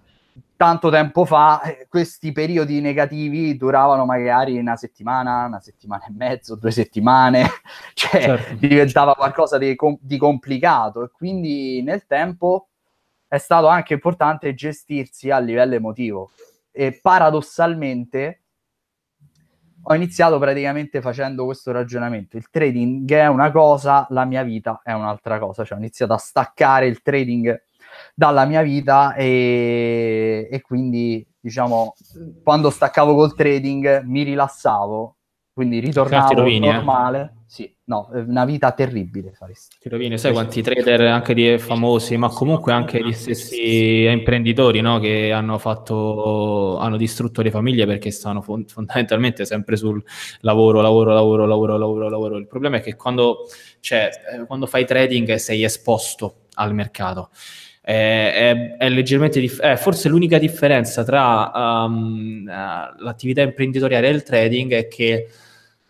[0.58, 6.56] tanto tempo fa eh, questi periodi negativi duravano magari una settimana, una settimana e mezzo,
[6.56, 7.46] due settimane,
[7.94, 8.54] cioè certo.
[8.56, 12.70] diventava qualcosa di, di, complicato e quindi nel tempo
[13.28, 16.32] è stato anche importante gestirsi a livello emotivo
[16.72, 18.42] e paradossalmente
[19.80, 22.36] ho iniziato praticamente facendo questo ragionamento.
[22.36, 26.18] Il trading è una cosa, la mia vita è un'altra cosa, cioè ho iniziato a
[26.18, 27.66] staccare il trading
[28.14, 31.94] dalla mia vita e, e quindi diciamo
[32.42, 35.16] quando staccavo col trading mi rilassavo
[35.58, 36.72] quindi ritornavo rovini, eh.
[36.72, 37.38] normale eh?
[37.48, 39.78] sì, no, una vita terribile faresti.
[39.80, 45.00] Ti rovini, sai quanti trader anche di famosi, ma comunque anche gli stessi imprenditori no,
[45.00, 50.00] che hanno fatto, hanno distrutto le famiglie perché stanno fondamentalmente sempre sul
[50.42, 52.36] lavoro, lavoro, lavoro, lavoro, lavoro, lavoro.
[52.36, 53.48] Il problema è che quando,
[53.80, 57.30] cioè, eh, quando fai trading sei esposto al mercato
[57.88, 64.22] è, è, leggermente dif- è forse l'unica differenza tra um, uh, l'attività imprenditoriale e il
[64.22, 65.30] trading è che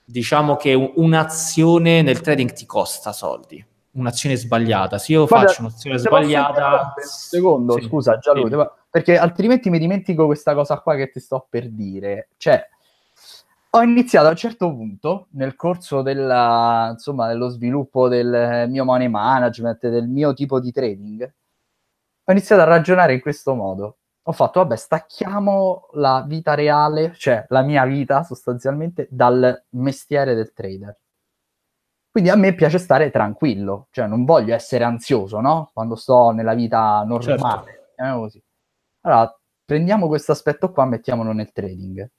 [0.04, 5.98] diciamo che un'azione nel trading ti costa soldi un'azione sbagliata se io Guarda, faccio un'azione
[5.98, 8.82] sbagliata secondo sì, scusa Gianluca sì.
[8.90, 12.28] perché altrimenti mi dimentico questa cosa qua che ti sto per dire.
[12.36, 12.64] Cioè,
[13.70, 19.08] ho iniziato a un certo punto, nel corso della, insomma, dello sviluppo del mio money
[19.08, 21.30] management, del mio tipo di trading,
[22.28, 23.98] ho iniziato a ragionare in questo modo.
[24.22, 30.52] Ho fatto, vabbè, stacchiamo la vita reale, cioè la mia vita sostanzialmente, dal mestiere del
[30.52, 30.98] trader.
[32.10, 35.70] Quindi a me piace stare tranquillo, cioè non voglio essere ansioso, no?
[35.72, 38.18] Quando sto nella vita normale, certo.
[38.18, 38.42] così.
[39.02, 42.10] Allora, prendiamo questo aspetto qua, mettiamolo nel trading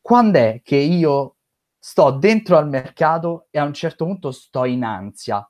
[0.00, 1.36] quando è che io
[1.78, 5.48] sto dentro al mercato e a un certo punto sto in ansia?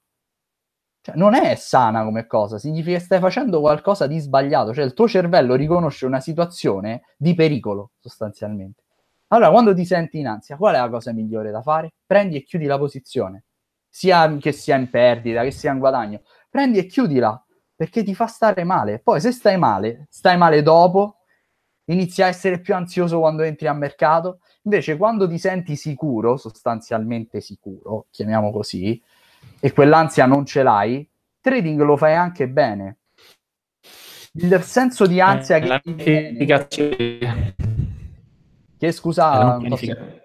[1.02, 4.92] Cioè, non è sana come cosa, significa che stai facendo qualcosa di sbagliato, cioè il
[4.92, 8.82] tuo cervello riconosce una situazione di pericolo sostanzialmente.
[9.28, 11.92] Allora, quando ti senti in ansia, qual è la cosa migliore da fare?
[12.04, 13.44] Prendi e chiudi la posizione,
[13.88, 17.42] sia che sia in perdita, che sia in guadagno, prendi e chiudila
[17.74, 18.98] perché ti fa stare male.
[18.98, 21.20] Poi, se stai male, stai male dopo,
[21.84, 27.40] inizi a essere più ansioso quando entri a mercato, invece quando ti senti sicuro, sostanzialmente
[27.40, 29.00] sicuro, chiamiamo così,
[29.60, 31.08] e quell'ansia non ce l'hai,
[31.40, 32.98] trading lo fai anche bene.
[34.32, 37.54] Il senso di ansia eh, che viene...
[38.78, 39.32] Che scusa...
[39.32, 40.22] È la, pianific-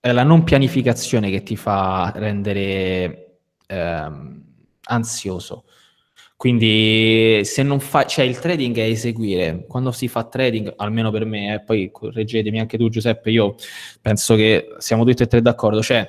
[0.00, 4.44] è la non pianificazione che ti fa rendere ehm,
[4.84, 5.64] ansioso.
[6.36, 11.24] Quindi se non fa, cioè il trading è eseguire, quando si fa trading, almeno per
[11.24, 13.56] me, eh, poi correggetemi anche tu Giuseppe, io
[14.00, 16.08] penso che siamo tutti e tre d'accordo, cioè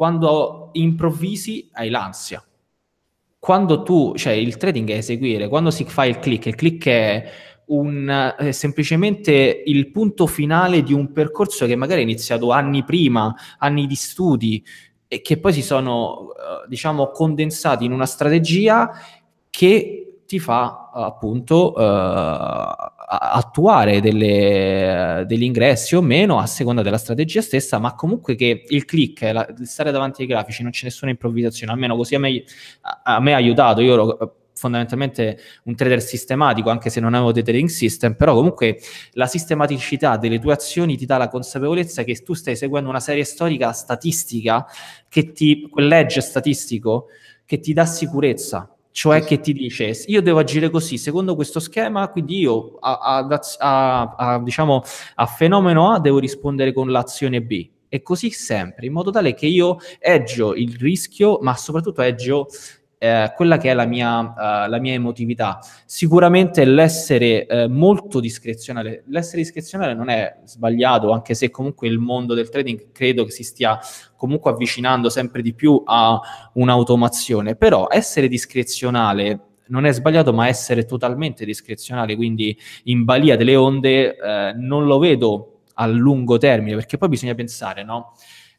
[0.00, 2.42] quando improvvisi hai l'ansia,
[3.38, 7.30] quando tu, cioè il trading è eseguire, quando si fa il click, il click è,
[7.66, 13.34] un, è semplicemente il punto finale di un percorso che magari è iniziato anni prima,
[13.58, 14.64] anni di studi,
[15.06, 18.90] e che poi si sono, eh, diciamo, condensati in una strategia
[19.50, 27.42] che ti fa appunto uh, attuare delle, degli ingressi o meno a seconda della strategia
[27.42, 31.72] stessa, ma comunque che il click, la, stare davanti ai grafici, non c'è nessuna improvvisazione,
[31.72, 32.44] almeno così a me,
[33.02, 37.42] a me ha aiutato, io ero fondamentalmente un trader sistematico, anche se non avevo dei
[37.42, 38.78] trading system, però comunque
[39.12, 43.24] la sistematicità delle tue azioni ti dà la consapevolezza che tu stai seguendo una serie
[43.24, 44.66] storica statistica,
[45.08, 47.06] che ti, quell'edge statistico
[47.44, 52.08] che ti dà sicurezza cioè che ti dice io devo agire così secondo questo schema,
[52.08, 53.26] quindi io a,
[53.58, 54.82] a, a, diciamo,
[55.14, 59.46] a fenomeno A devo rispondere con l'azione B e così sempre, in modo tale che
[59.46, 62.46] io eggio il rischio, ma soprattutto eggio
[63.02, 65.58] eh, quella che è la mia, uh, la mia emotività.
[65.86, 72.34] Sicuramente l'essere eh, molto discrezionale, l'essere discrezionale non è sbagliato, anche se comunque il mondo
[72.34, 73.78] del trading credo che si stia
[74.16, 76.20] comunque avvicinando sempre di più a
[76.52, 83.56] un'automazione, però essere discrezionale non è sbagliato, ma essere totalmente discrezionale, quindi in balia delle
[83.56, 88.12] onde, eh, non lo vedo a lungo termine, perché poi bisogna pensare, no?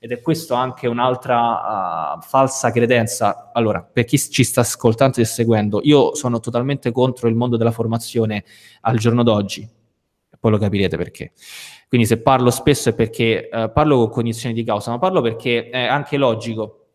[0.03, 3.51] Ed è questo anche un'altra uh, falsa credenza.
[3.53, 7.69] Allora, per chi ci sta ascoltando e seguendo, io sono totalmente contro il mondo della
[7.69, 8.43] formazione
[8.81, 9.69] al giorno d'oggi,
[10.39, 11.33] poi lo capirete perché.
[11.87, 15.69] Quindi se parlo spesso è perché uh, parlo con cognizione di causa, ma parlo perché
[15.69, 16.87] è anche logico.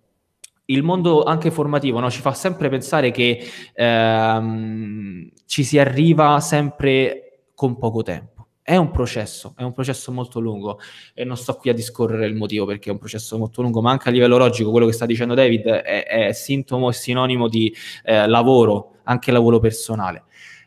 [0.65, 3.41] Il mondo anche formativo no, ci fa sempre pensare che
[3.73, 8.36] ehm, ci si arriva sempre con poco tempo
[8.67, 10.81] è un processo, è un processo molto lungo
[11.15, 13.93] e non sto qui a discorrere il motivo perché è un processo molto lungo, ma
[13.93, 17.73] anche a livello logico quello che sta dicendo David è, è sintomo e sinonimo di
[18.03, 20.25] eh, lavoro, anche lavoro personale.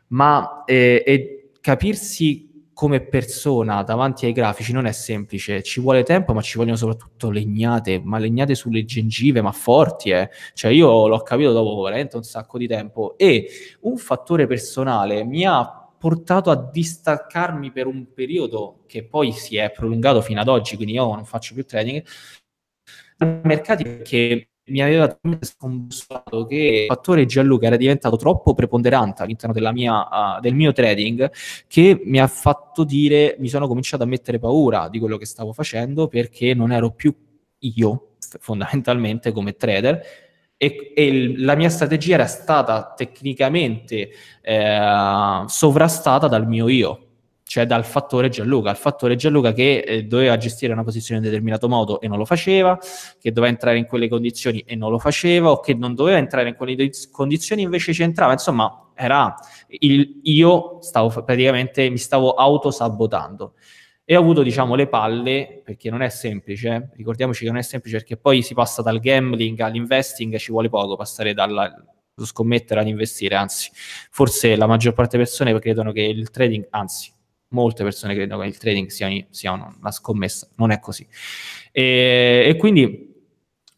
[0.07, 6.39] Ma eh, capirsi come persona davanti ai grafici non è semplice, ci vuole tempo, ma
[6.39, 10.29] ci vogliono soprattutto legnate, ma legnate sulle gengive, ma forti, eh.
[10.53, 13.49] Cioè io l'ho capito dopo veramente un sacco di tempo e
[13.81, 19.69] un fattore personale mi ha portato a distaccarmi per un periodo che poi si è
[19.71, 22.03] prolungato fino ad oggi, quindi io non faccio più trading,
[23.17, 29.23] dai mercati perché mi aveva talmente scombussolato che il fattore Gianluca era diventato troppo preponderante
[29.23, 31.31] all'interno mia, uh, del mio trading
[31.67, 35.53] che mi ha fatto dire, mi sono cominciato a mettere paura di quello che stavo
[35.53, 37.13] facendo perché non ero più
[37.59, 40.01] io fondamentalmente come trader
[40.62, 44.10] e, e, la mia strategia era stata tecnicamente
[44.41, 47.08] eh, sovrastata dal mio io,
[47.43, 51.69] cioè dal fattore Gianluca, il fattore Gianluca che eh, doveva gestire una posizione in determinato
[51.69, 52.78] modo e non lo faceva,
[53.22, 56.50] che doveva entrare in quelle condizioni e non lo faceva, o che non doveva entrare
[56.50, 59.34] in quelle condizioni invece ci entrava, insomma era
[59.69, 63.54] il, io stavo praticamente mi stavo autosabotando
[64.12, 67.98] e ho avuto diciamo le palle perché non è semplice ricordiamoci che non è semplice
[67.98, 71.72] perché poi si passa dal gambling all'investing ci vuole poco passare dalla,
[72.26, 73.69] scommettere ad investire, anzi,
[74.10, 77.12] forse la maggior parte delle persone credono che il trading, anzi,
[77.50, 81.08] molte persone credono che il trading sia, sia una scommessa, non è così.
[81.72, 83.13] E, e, quindi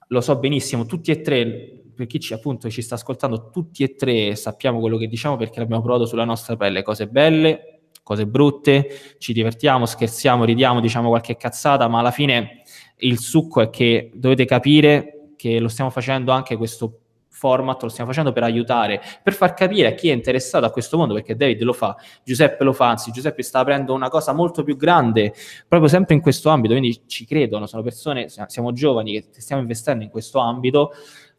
[0.08, 3.96] lo so benissimo, tutti e tre, per chi ci, appunto ci sta ascoltando, tutti e
[3.96, 7.71] tre sappiamo quello che diciamo perché l'abbiamo provato sulla nostra pelle, cose belle,
[8.04, 12.64] cose brutte, ci divertiamo, scherziamo, ridiamo, diciamo qualche cazzata, ma alla fine
[12.98, 17.02] il succo è che dovete capire che lo stiamo facendo anche questo
[17.42, 20.98] format, lo stiamo facendo per aiutare, per far capire a chi è interessato a questo
[20.98, 24.62] mondo, perché David lo fa, Giuseppe lo fa, anzi Giuseppe sta aprendo una cosa molto
[24.62, 25.34] più grande,
[25.68, 30.04] proprio sempre in questo ambito, quindi ci credono, sono persone, siamo giovani che stiamo investendo
[30.04, 30.92] in questo ambito,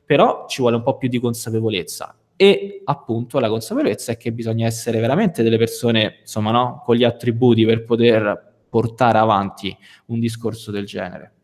[0.04, 2.16] però ci vuole un po' più di consapevolezza.
[2.42, 6.82] E appunto la consapevolezza è che bisogna essere veramente delle persone, insomma, no?
[6.84, 9.76] con gli attributi per poter portare avanti
[10.06, 11.34] un discorso del genere.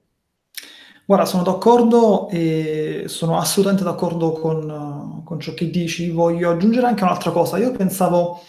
[1.07, 6.11] Guarda, sono d'accordo e sono assolutamente d'accordo con, con ciò che dici.
[6.11, 7.59] Voglio aggiungere anche un'altra cosa.
[7.59, 8.41] Io pensavo,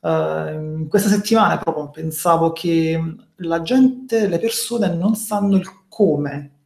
[0.00, 2.98] eh, in queste settimane proprio, pensavo che
[3.36, 6.60] la gente, le persone non sanno il come,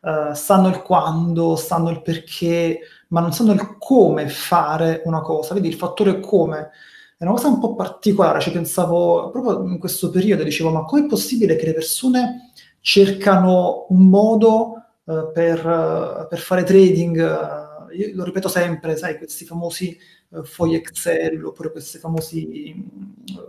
[0.00, 2.78] eh, sanno il quando, sanno il perché,
[3.14, 5.54] ma non sanno il come fare una cosa.
[5.54, 6.70] Vedi, il fattore come
[7.16, 8.40] è una cosa un po' particolare.
[8.40, 12.50] Ci pensavo proprio in questo periodo, dicevo, ma com'è possibile che le persone
[12.80, 19.16] cercano un modo uh, per, uh, per, fare trading, uh, io lo ripeto sempre, sai,
[19.16, 19.96] questi famosi
[20.42, 22.74] fogli Excel oppure queste famosi,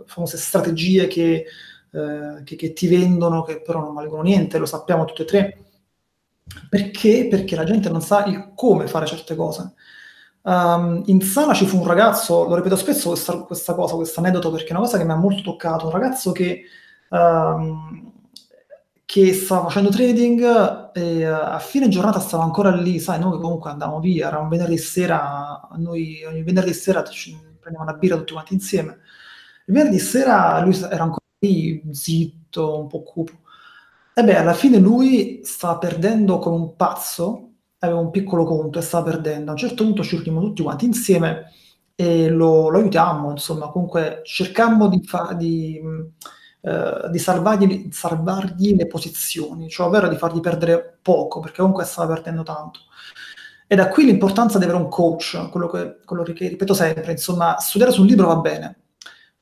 [0.04, 1.44] famose strategie che,
[1.90, 5.65] che, che, ti vendono, che però non valgono niente, lo sappiamo tutti e tre.
[6.68, 7.26] Perché?
[7.28, 9.74] Perché la gente non sa il come fare certe cose.
[10.42, 14.50] Um, in sala ci fu un ragazzo, lo ripeto spesso questa, questa cosa, questo aneddoto,
[14.50, 16.62] perché è una cosa che mi ha molto toccato, un ragazzo che
[17.10, 18.12] um,
[19.06, 24.00] che stava facendo trading e a fine giornata stava ancora lì, sai, noi comunque andavamo
[24.00, 28.54] via, era un venerdì sera, noi ogni venerdì sera ci prendiamo una birra tutti quanti
[28.54, 28.98] insieme.
[29.66, 33.32] Il venerdì sera lui era ancora lì, zitto, un po' cupo.
[34.18, 37.50] E beh, alla fine lui stava perdendo come un pazzo,
[37.80, 39.50] aveva un piccolo conto e stava perdendo.
[39.50, 41.52] A un certo punto ci riunimmo tutti quanti insieme
[41.94, 45.80] e lo, lo aiutammo, insomma, comunque cercammo di, fa- di
[46.62, 52.14] eh, di salvargli, salvargli, le posizioni, cioè ovvero di fargli perdere poco, perché comunque stava
[52.14, 52.80] perdendo tanto.
[53.68, 57.56] E da qui l'importanza di avere un coach, quello che, quello che ripeto sempre, insomma,
[57.58, 58.80] studiare sul libro va bene,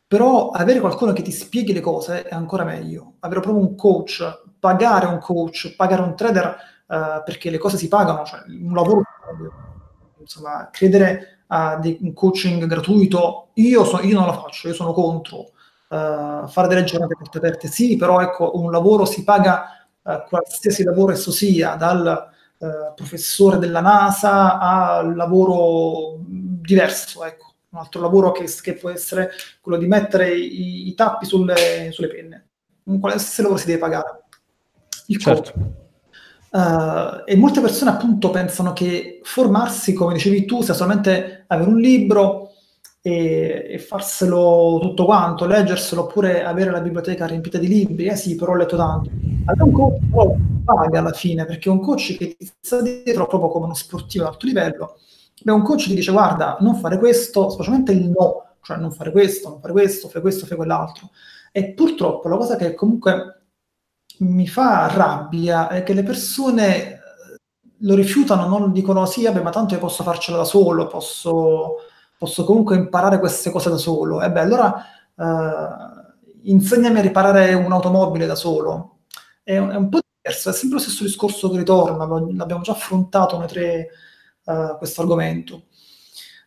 [0.07, 3.15] però avere qualcuno che ti spieghi le cose è ancora meglio.
[3.21, 4.23] Avere proprio un coach,
[4.65, 9.03] pagare un coach, pagare un trader, uh, perché le cose si pagano, cioè un lavoro,
[10.19, 15.51] insomma, credere a un coaching gratuito, io, so, io non lo faccio, io sono contro,
[15.89, 20.83] uh, fare delle giornate porte aperte, sì, però ecco, un lavoro si paga uh, qualsiasi
[20.83, 28.33] lavoro esso sia, dal uh, professore della NASA al lavoro diverso, ecco, un altro lavoro
[28.33, 32.47] che, che può essere quello di mettere i, i tappi sulle, sulle, penne.
[32.85, 34.24] Un qualsiasi lavoro si deve pagare.
[35.07, 35.53] Il certo.
[36.51, 41.79] Uh, e molte persone appunto pensano che formarsi, come dicevi tu, sia solamente avere un
[41.79, 42.53] libro,
[43.07, 48.35] e, e, farselo tutto quanto, leggerselo oppure avere la biblioteca riempita di libri, eh sì,
[48.35, 49.11] però ho letto tanto.
[49.45, 53.51] Allora un coach però paga alla fine, perché un coach che ti sta dietro proprio
[53.51, 54.97] come uno sportivo ad alto livello,
[55.43, 59.11] beh, un coach ti dice guarda, non fare questo, specialmente il no, cioè non fare
[59.11, 61.11] questo, non fare questo, fai questo, fai quell'altro.
[61.53, 63.43] E purtroppo la cosa che comunque
[64.19, 66.99] mi fa rabbia è che le persone eh,
[67.81, 71.77] lo rifiutano, non dicono sì, vabbè, ma tanto io posso farcela da solo, posso
[72.25, 74.23] posso comunque imparare queste cose da solo.
[74.23, 74.85] E beh, allora
[75.17, 79.01] eh, insegnami a riparare un'automobile da solo.
[79.43, 83.37] È, è, un po' diverso, è sempre lo stesso discorso che ritorna, l'abbiamo già affrontato
[83.37, 83.89] noi tre
[84.45, 85.65] uh, questo argomento.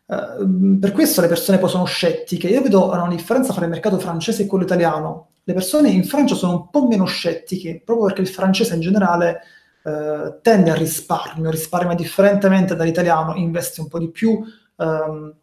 [0.08, 2.48] Uh, per questo le persone poi sono scettiche.
[2.48, 5.32] Io vedo una differenza tra il mercato francese e quello italiano.
[5.44, 9.42] Le persone in Francia sono un po' meno scettiche, proprio perché il francese in generale
[9.84, 14.42] uh, tende al risparmio, risparmia differentemente dall'italiano, investe un po' di più,
[14.76, 15.34] um,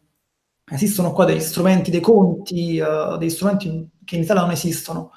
[0.70, 5.12] esistono qua degli strumenti, dei conti, uh, degli strumenti che in Italia non esistono,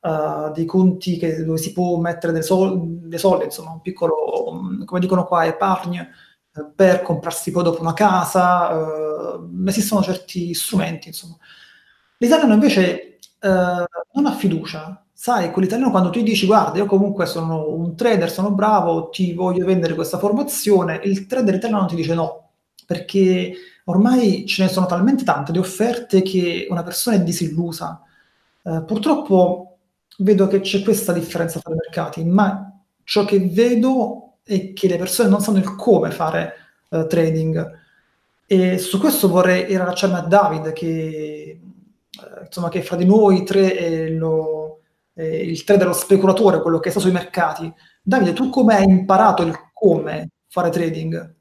[0.00, 2.78] uh, dei conti che, dove si può mettere dei, sol-
[3.08, 4.14] dei soldi, insomma, un piccolo,
[4.52, 6.10] mm, come dicono qua, epargne,
[6.74, 11.36] per comprarsi poi dopo una casa, esistono certi strumenti, insomma.
[12.18, 17.68] L'italiano invece non ha fiducia, sai, con l'italiano quando tu dici guarda, io comunque sono
[17.70, 22.50] un trader, sono bravo, ti voglio vendere questa formazione, il trader italiano ti dice no,
[22.86, 23.52] perché
[23.84, 28.02] ormai ce ne sono talmente tante di offerte che una persona è disillusa.
[28.62, 29.78] Eh, purtroppo
[30.18, 32.72] vedo che c'è questa differenza tra i mercati, ma
[33.04, 36.54] ciò che vedo è che le persone non sanno il come fare
[36.88, 37.84] eh, trading.
[38.46, 41.60] E su questo vorrei rilacciarmi a David, che, eh,
[42.44, 44.82] insomma, che fra di noi tre è, lo,
[45.12, 47.72] è il tre dello speculatore, quello che sta sui mercati.
[48.00, 51.34] Davide, tu come hai imparato il come fare trading?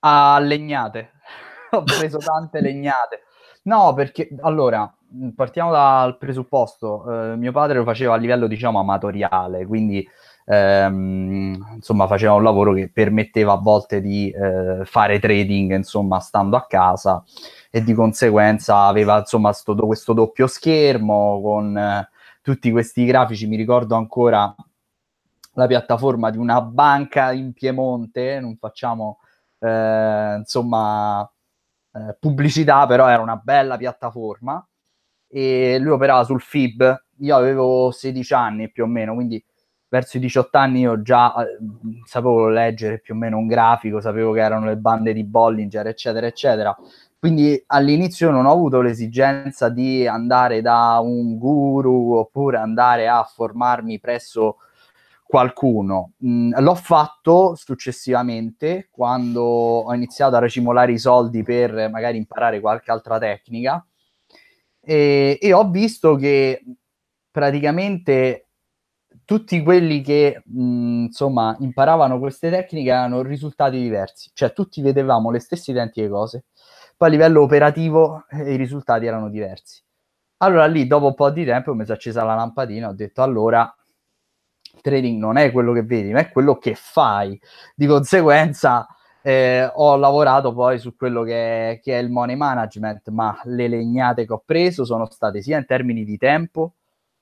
[0.00, 1.12] A legnate.
[1.72, 3.22] Ho preso tante legnate.
[3.62, 4.94] No, perché allora
[5.34, 10.06] partiamo dal presupposto, eh, mio padre lo faceva a livello diciamo amatoriale, quindi
[10.48, 16.56] ehm, insomma faceva un lavoro che permetteva a volte di eh, fare trading insomma stando
[16.56, 17.22] a casa
[17.70, 22.08] e di conseguenza aveva insomma sto, questo doppio schermo con eh,
[22.40, 24.54] tutti questi grafici, mi ricordo ancora
[25.52, 29.18] la piattaforma di una banca in Piemonte, non facciamo
[29.58, 31.30] eh, insomma
[31.92, 34.66] eh, pubblicità, però era una bella piattaforma
[35.28, 39.44] e lui operava sul FIB, io avevo 16 anni più o meno, quindi
[39.88, 41.58] verso i 18 anni io già eh,
[42.04, 46.26] sapevo leggere più o meno un grafico, sapevo che erano le bande di Bollinger, eccetera,
[46.26, 46.76] eccetera.
[47.18, 53.98] Quindi all'inizio non ho avuto l'esigenza di andare da un guru oppure andare a formarmi
[53.98, 54.58] presso
[55.24, 56.12] qualcuno.
[56.24, 62.90] Mm, l'ho fatto successivamente quando ho iniziato a racimolare i soldi per magari imparare qualche
[62.90, 63.84] altra tecnica
[64.80, 66.62] e, e ho visto che
[67.30, 68.47] praticamente
[69.28, 75.30] tutti quelli che mh, mm, insomma imparavano queste tecniche hanno risultati diversi, cioè tutti vedevamo
[75.30, 76.44] le stesse identiche cose,
[76.96, 79.82] poi a livello operativo eh, i risultati erano diversi.
[80.38, 83.20] Allora lì dopo un po' di tempo mi si è accesa la lampadina, ho detto
[83.22, 83.70] allora
[84.74, 87.38] il trading non è quello che vedi, ma è quello che fai.
[87.74, 88.86] Di conseguenza
[89.20, 93.68] eh, ho lavorato poi su quello che è, che è il money management, ma le
[93.68, 96.76] legnate che ho preso sono state sia in termini di tempo,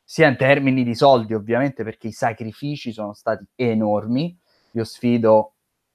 [0.09, 4.39] sia in termini di soldi, ovviamente, perché i sacrifici sono stati enormi.
[4.71, 5.55] Io sfido,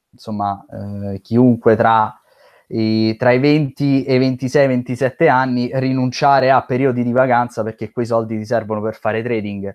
[0.10, 2.14] insomma, eh, chiunque tra
[2.68, 7.92] i, tra i 20 e i 26, 27 anni rinunciare a periodi di vacanza perché
[7.92, 9.74] quei soldi ti servono per fare trading.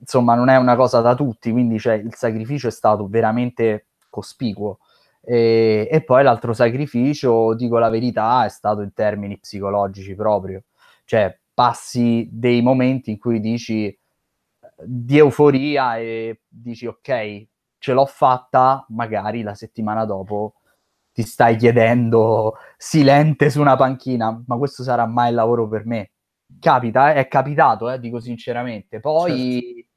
[0.00, 4.78] Insomma, non è una cosa da tutti, quindi cioè, il sacrificio è stato veramente cospicuo.
[5.20, 10.62] E, e, poi l'altro sacrificio, dico la verità, è stato in termini psicologici proprio.
[11.04, 13.96] Cioè, passi dei momenti in cui dici
[14.84, 17.46] di euforia e dici ok,
[17.78, 20.54] ce l'ho fatta, magari la settimana dopo
[21.12, 26.10] ti stai chiedendo silente su una panchina, ma questo sarà mai il lavoro per me.
[26.58, 27.14] Capita, eh?
[27.14, 29.00] è capitato, eh, dico sinceramente.
[29.00, 29.92] Poi certo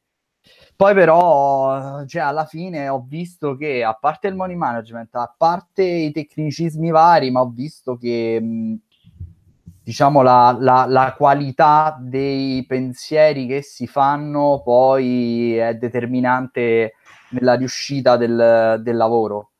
[0.75, 5.83] poi però, cioè, alla fine ho visto che, a parte il money management, a parte
[5.83, 8.75] i tecnicismi vari, ma ho visto che, mh,
[9.87, 16.95] diciamo, la, la, la, qualità dei pensieri che si fanno poi è determinante
[17.29, 19.51] nella riuscita del, del lavoro.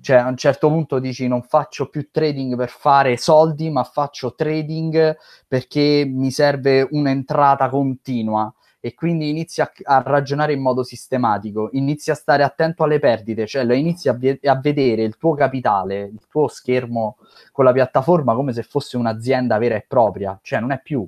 [0.00, 4.34] Cioè, a un certo punto dici non faccio più trading per fare soldi, ma faccio
[4.34, 5.16] trading
[5.46, 8.52] perché mi serve un'entrata continua
[8.86, 13.44] e quindi inizi a, a, ragionare in modo sistematico, inizi a stare attento alle perdite,
[13.44, 17.16] cioè lo inizi a, a, vedere il tuo capitale, il tuo schermo
[17.50, 21.04] con la piattaforma come se fosse un'azienda vera e propria, cioè non è più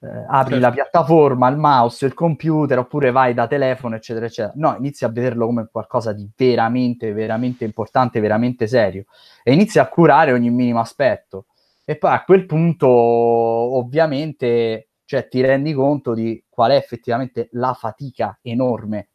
[0.00, 0.66] eh, apri certo.
[0.66, 4.52] la piattaforma, il mouse, il computer oppure vai da telefono, eccetera, eccetera.
[4.56, 9.04] No, inizi a vederlo come qualcosa di veramente, veramente importante, veramente serio
[9.44, 11.46] e inizi a curare ogni minimo aspetto.
[11.84, 17.74] E poi a quel punto, ovviamente, cioè ti rendi conto di qual è effettivamente la
[17.74, 19.08] fatica enorme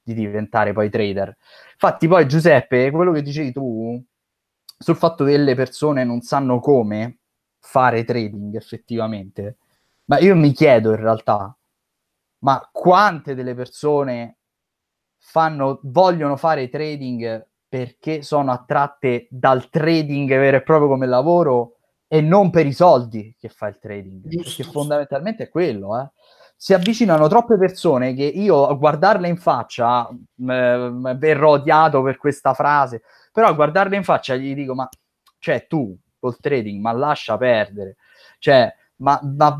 [0.00, 1.36] di diventare poi trader.
[1.72, 4.00] Infatti poi Giuseppe, quello che dicevi tu
[4.78, 7.18] sul fatto che le persone non sanno come
[7.58, 9.56] fare trading effettivamente,
[10.04, 11.52] ma io mi chiedo in realtà,
[12.44, 14.38] ma quante delle persone
[15.18, 21.79] fanno, vogliono fare trading perché sono attratte dal trading vero e proprio come lavoro
[22.12, 24.56] e non per i soldi che fa il trading, Giusto.
[24.56, 25.96] perché fondamentalmente è quello.
[25.96, 26.10] Eh.
[26.56, 32.52] Si avvicinano troppe persone che io a guardarle in faccia eh, verrò odiato per questa
[32.52, 34.88] frase, però a guardarle in faccia gli dico: Ma
[35.38, 37.94] cioè, tu col trading, ma lascia perdere,
[38.40, 39.56] cioè, ma, ma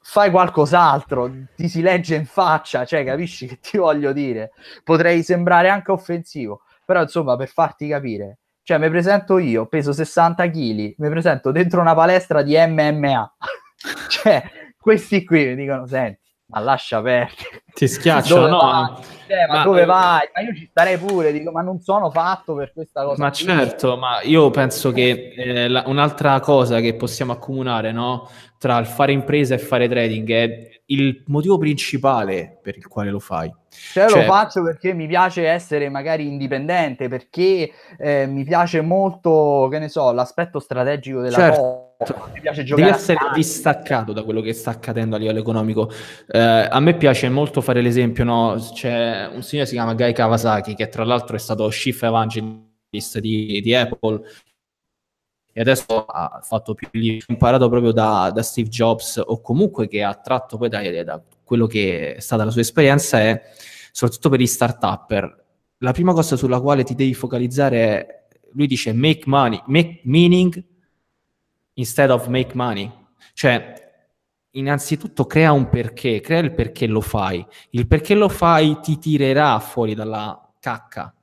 [0.00, 4.52] fai qualcos'altro, ti si legge in faccia, cioè, capisci che ti voglio dire?
[4.82, 10.48] Potrei sembrare anche offensivo, però insomma, per farti capire, cioè, mi presento io, peso 60
[10.50, 13.36] kg, mi presento dentro una palestra di MMA.
[14.08, 14.42] cioè,
[14.78, 17.64] questi qui mi dicono, senti, ma lascia perdere.
[17.72, 19.00] Ti schiacciano, no?
[19.26, 20.28] Cioè, ma, ma, dove vai?
[20.34, 23.22] Ma io ci starei pure, dico, ma non sono fatto per questa cosa.
[23.22, 23.44] Ma qui.
[23.44, 28.28] certo, ma io penso che eh, la, un'altra cosa che possiamo accomunare, no?
[28.58, 33.18] Tra il fare impresa e fare trading è il motivo principale per il quale lo
[33.18, 33.52] fai.
[33.92, 39.68] Cioè, cioè, lo faccio perché mi piace essere magari indipendente, perché eh, mi piace molto,
[39.70, 41.94] che ne so, l'aspetto strategico della certo.
[41.96, 42.30] cosa.
[42.32, 42.88] Mi piace giocare.
[42.88, 45.90] Devi essere distaccato da quello che sta accadendo a livello economico.
[46.26, 48.56] Eh, a me piace molto fare l'esempio, no?
[48.72, 53.18] C'è un signore che si chiama Guy Kawasaki, che tra l'altro è stato chief evangelist
[53.20, 54.22] di, di Apple
[55.60, 60.14] adesso ha fatto più libri, imparato proprio da, da, Steve Jobs o comunque che ha
[60.14, 63.42] tratto poi da, da, quello che è stata la sua esperienza è
[63.92, 65.44] soprattutto per gli start-upper.
[65.78, 70.64] La prima cosa sulla quale ti devi focalizzare è, lui dice make money, make meaning
[71.74, 72.90] instead of make money.
[73.34, 73.74] Cioè,
[74.52, 77.44] innanzitutto crea un perché, crea il perché lo fai.
[77.70, 81.14] Il perché lo fai ti tirerà fuori dalla cacca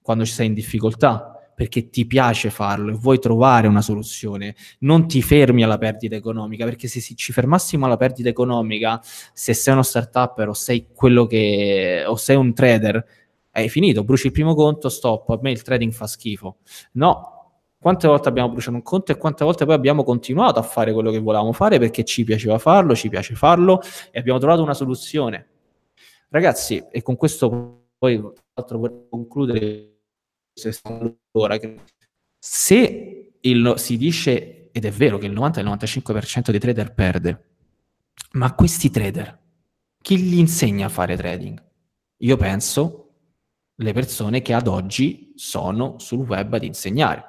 [0.00, 5.06] quando ci sei in difficoltà perché ti piace farlo e vuoi trovare una soluzione, non
[5.06, 9.00] ti fermi alla perdita economica, perché se ci fermassimo alla perdita economica,
[9.32, 13.04] se sei uno startup o sei quello che o sei un trader,
[13.52, 16.56] hai finito, bruci il primo conto, stop, a me il trading fa schifo.
[16.92, 17.34] No,
[17.84, 21.10] quante volte abbiamo bruciato un conto e quante volte poi abbiamo continuato a fare quello
[21.10, 23.80] che volevamo fare perché ci piaceva farlo, ci piace farlo
[24.10, 25.48] e abbiamo trovato una soluzione.
[26.30, 29.93] Ragazzi, e con questo poi tra l'altro vorrei concludere
[31.32, 31.58] ora
[32.38, 37.44] se il, si dice, ed è vero che il 90-95% dei trader perde,
[38.32, 39.38] ma questi trader,
[40.00, 41.62] chi gli insegna a fare trading?
[42.18, 43.00] Io penso
[43.76, 47.24] le persone che ad oggi sono sul web ad insegnare.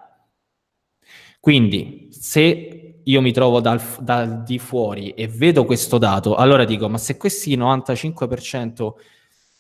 [1.40, 6.90] Quindi, se io mi trovo dal, dal, di fuori e vedo questo dato, allora dico,
[6.90, 8.94] ma se questi 95%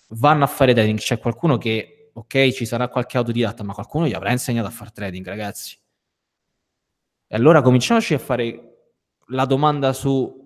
[0.09, 4.13] vanno a fare trading, c'è qualcuno che ok, ci sarà qualche autodidatta, ma qualcuno gli
[4.13, 5.78] avrà insegnato a fare trading, ragazzi.
[7.28, 8.78] E allora cominciamoci a fare
[9.30, 10.43] la domanda su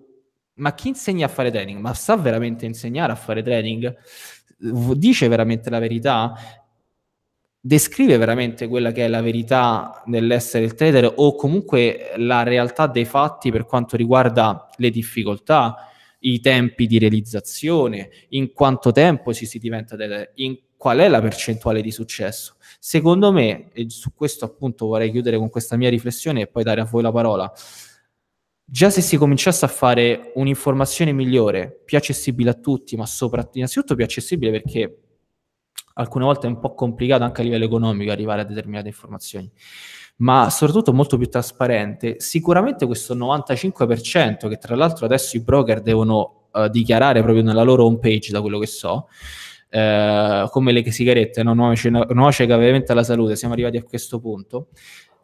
[0.60, 1.80] ma chi insegna a fare trading?
[1.80, 3.96] Ma sa veramente insegnare a fare trading?
[4.58, 6.34] Dice veramente la verità?
[7.58, 13.06] Descrive veramente quella che è la verità nell'essere il trader o comunque la realtà dei
[13.06, 15.88] fatti per quanto riguarda le difficoltà,
[16.20, 21.20] i tempi di realizzazione, in quanto tempo ci si diventa trader, in qual è la
[21.20, 22.54] percentuale di successo.
[22.78, 26.80] Secondo me, e su questo appunto vorrei chiudere con questa mia riflessione e poi dare
[26.80, 27.52] a voi la parola,
[28.64, 33.94] già se si cominciasse a fare un'informazione migliore, più accessibile a tutti, ma soprattutto, innanzitutto
[33.94, 35.02] più accessibile perché
[35.96, 39.52] alcune volte è un po' complicato anche a livello economico arrivare a determinate informazioni,
[40.20, 46.48] ma soprattutto molto più trasparente, sicuramente questo 95% che tra l'altro adesso i broker devono
[46.52, 49.08] uh, dichiarare proprio nella loro home page, da quello che so,
[49.70, 51.54] eh, come le sigarette, no?
[51.54, 54.68] nuoce, nuoce gravemente alla salute, siamo arrivati a questo punto.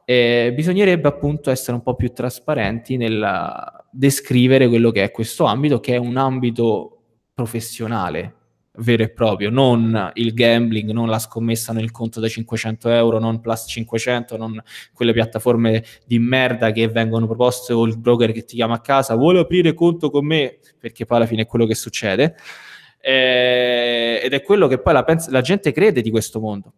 [0.04, 5.80] Eh, bisognerebbe appunto essere un po' più trasparenti nel descrivere quello che è questo ambito,
[5.80, 7.02] che è un ambito
[7.34, 8.34] professionale
[8.78, 13.40] vero e proprio, non il gambling, non la scommessa nel conto da 500 euro, non
[13.40, 18.56] plus 500, non quelle piattaforme di merda che vengono proposte o il broker che ti
[18.56, 21.74] chiama a casa, vuole aprire conto con me, perché poi alla fine è quello che
[21.74, 22.36] succede
[23.06, 26.72] eh, ed è quello che poi la, pens- la, gente crede di questo mondo.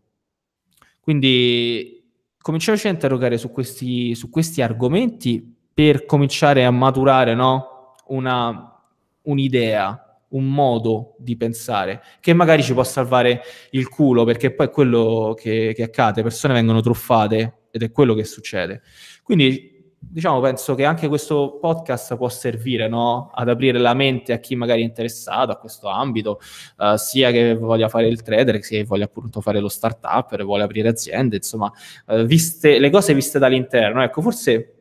[1.01, 2.07] Quindi
[2.39, 7.95] cominciamoci a interrogare su questi, su questi argomenti per cominciare a maturare no?
[8.09, 8.79] Una,
[9.23, 14.71] un'idea, un modo di pensare che magari ci può salvare il culo perché poi è
[14.71, 18.83] quello che, che accade, persone vengono truffate ed è quello che succede.
[19.23, 23.31] Quindi diciamo, penso che anche questo podcast può servire no?
[23.35, 26.41] ad aprire la mente a chi magari è interessato a questo ambito,
[26.79, 30.63] uh, sia che voglia fare il trader, sia che voglia appunto fare lo startup, vuole
[30.63, 31.71] aprire aziende, insomma,
[32.07, 34.03] uh, viste, le cose viste dall'interno.
[34.03, 34.75] Ecco, forse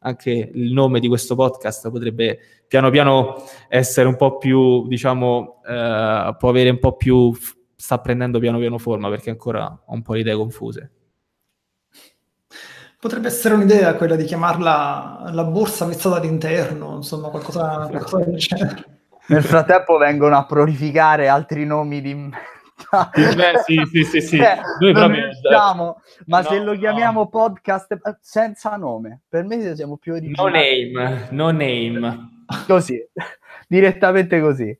[0.00, 2.38] anche il nome di questo podcast potrebbe
[2.68, 7.34] piano piano essere un po' più, diciamo, uh, può avere un po' più,
[7.74, 10.92] sta prendendo piano piano forma perché ancora ho un po' le idee confuse.
[13.00, 18.84] Potrebbe essere un'idea quella di chiamarla la borsa vestita all'interno, insomma, qualcosa, qualcosa del genere.
[19.28, 22.14] Nel frattempo vengono a prolificare altri nomi di...
[22.92, 24.38] Beh, sì, sì, sì, sì.
[24.42, 25.28] Eh, Noi proprio...
[25.28, 27.28] Diciamo, ma no, se lo chiamiamo no.
[27.28, 30.90] podcast eh, senza nome, per me siamo più originali.
[30.92, 32.44] No name, no name.
[32.66, 32.98] Così,
[33.68, 34.76] direttamente così.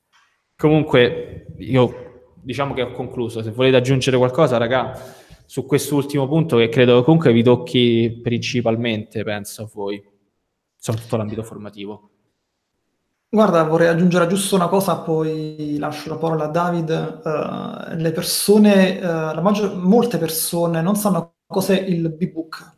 [0.56, 3.42] Comunque, io diciamo che ho concluso.
[3.42, 4.98] Se volete aggiungere qualcosa, raga,
[5.48, 9.98] su quest'ultimo punto che credo comunque vi tocchi principalmente, penso a voi,
[10.76, 12.10] soprattutto l'ambito formativo.
[13.30, 17.20] Guarda, vorrei aggiungere giusto una cosa, poi lascio la parola a David.
[17.24, 22.76] Uh, le persone, uh, maggior, molte persone non sanno cos'è il B-Book.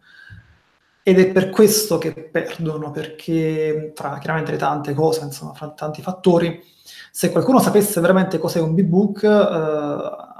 [1.02, 6.62] ed è per questo che perdono, perché tra chiaramente tante cose, insomma, fra tanti fattori,
[7.10, 9.26] se qualcuno sapesse veramente cos'è un B-Book, eh,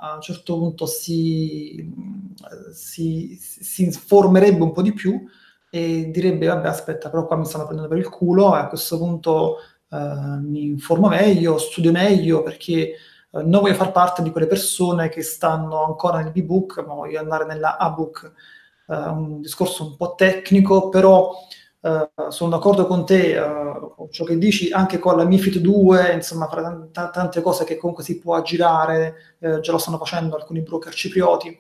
[0.03, 1.93] a un certo punto si,
[2.73, 5.21] si, si, informerebbe un po' di più
[5.71, 8.99] e direbbe, vabbè, aspetta, però qua mi stanno prendendo per il culo, e a questo
[8.99, 9.57] punto
[9.91, 12.97] eh, mi informo meglio, studio meglio, perché eh,
[13.31, 17.45] non voglio far parte di quelle persone che stanno ancora nel B-Book, ma voglio andare
[17.45, 18.33] nella A-Book.
[18.87, 21.33] Uh, un discorso un po' tecnico, però
[21.83, 26.13] Uh, sono d'accordo con te uh, con ciò che dici, anche con la MIFID 2,
[26.13, 30.37] insomma, fra t- tante cose che comunque si può aggirare, uh, già lo stanno facendo
[30.37, 31.59] alcuni broker ciprioti.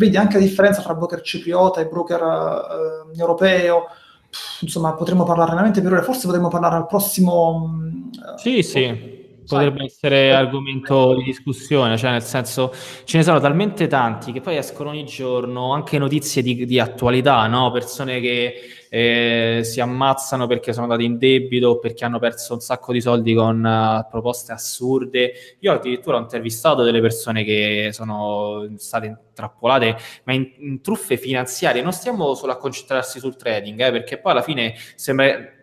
[0.00, 3.84] Vedi anche la differenza tra broker cipriota e broker europeo.
[4.30, 7.68] Pff, insomma, potremmo parlare veramente per ore, forse potremmo parlare al prossimo.
[7.68, 9.19] Mm, sì, sì
[9.56, 12.72] potrebbe essere argomento di discussione, cioè nel senso
[13.04, 17.46] ce ne sono talmente tanti che poi escono ogni giorno anche notizie di, di attualità,
[17.46, 17.70] no?
[17.70, 18.54] persone che
[18.92, 23.00] eh, si ammazzano perché sono andati in debito o perché hanno perso un sacco di
[23.00, 25.32] soldi con uh, proposte assurde.
[25.60, 31.82] Io addirittura ho intervistato delle persone che sono state intrappolate, ma in, in truffe finanziarie.
[31.82, 35.58] Non stiamo solo a concentrarsi sul trading, eh, perché poi alla fine sembra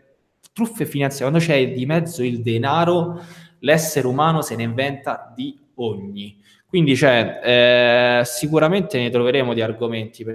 [0.54, 3.22] truffe finanziarie, quando c'è di mezzo il denaro
[3.60, 6.42] l'essere umano se ne inventa di ogni.
[6.68, 10.26] Quindi cioè, eh, sicuramente ne troveremo di argomenti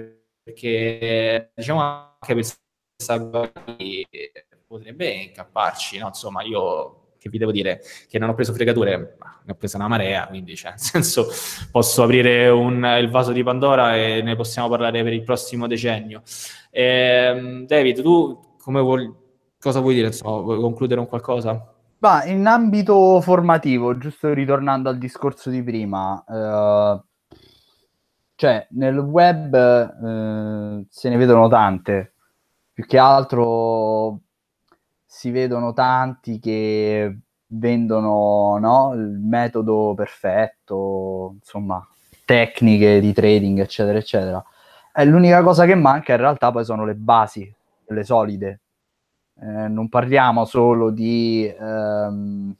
[0.43, 2.45] perché diciamo anche per
[2.95, 3.49] questa
[4.65, 6.07] potrebbe incapparci, no?
[6.07, 9.87] insomma io che vi devo dire che non ho preso fregature, ne ho presa una
[9.87, 11.27] marea, quindi cioè, nel senso
[11.71, 16.21] posso aprire un, il vaso di Pandora e ne possiamo parlare per il prossimo decennio.
[16.69, 19.09] Eh, David, tu come vuoi,
[19.57, 20.07] cosa vuoi dire?
[20.07, 21.72] Insomma, vuoi concludere con qualcosa?
[22.03, 27.01] Ma in ambito formativo, giusto ritornando al discorso di prima, eh,
[28.35, 32.15] cioè nel web eh, se ne vedono tante,
[32.73, 34.19] più che altro
[35.05, 41.87] si vedono tanti che vendono no, il metodo perfetto, insomma,
[42.25, 44.43] tecniche di trading, eccetera, eccetera.
[44.93, 47.49] E l'unica cosa che manca in realtà poi sono le basi,
[47.87, 48.59] le solide,
[49.41, 52.55] eh, non parliamo solo di ehm,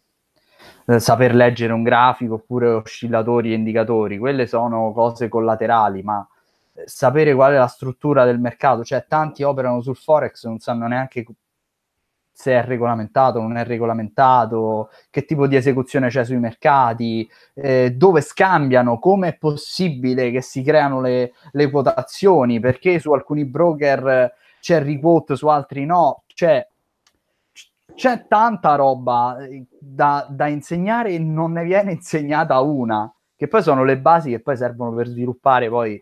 [0.97, 6.27] saper leggere un grafico oppure oscillatori e indicatori, quelle sono cose collaterali, ma
[6.73, 10.87] eh, sapere qual è la struttura del mercato, cioè tanti operano sul forex non sanno
[10.87, 11.23] neanche
[12.35, 18.21] se è regolamentato, non è regolamentato, che tipo di esecuzione c'è sui mercati, eh, dove
[18.21, 24.81] scambiano, come è possibile che si creano le, le quotazioni, perché su alcuni broker c'è
[24.81, 26.65] requote, su altri no, cioè
[27.95, 33.61] c'è tanta roba eh, da, da, insegnare e non ne viene insegnata una, che poi
[33.61, 36.01] sono le basi che poi servono per sviluppare poi,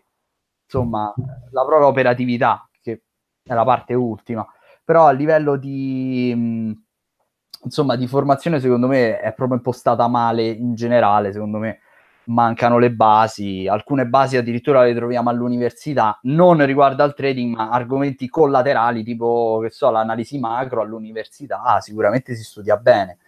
[0.62, 1.12] insomma,
[1.50, 3.02] la propria operatività, che
[3.42, 4.46] è la parte ultima.
[4.84, 6.72] Però a livello di, mh,
[7.64, 11.80] insomma, di formazione, secondo me, è proprio impostata male in generale, secondo me
[12.26, 18.28] mancano le basi, alcune basi addirittura le troviamo all'università, non riguardo al trading, ma argomenti
[18.28, 23.18] collaterali, tipo che so, l'analisi macro all'università, sicuramente si studia bene.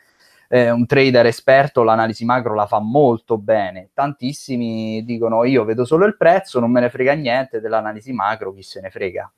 [0.48, 3.90] Eh, un trader esperto l'analisi macro la fa molto bene.
[3.92, 8.62] Tantissimi dicono io vedo solo il prezzo, non me ne frega niente dell'analisi macro, chi
[8.62, 9.30] se ne frega.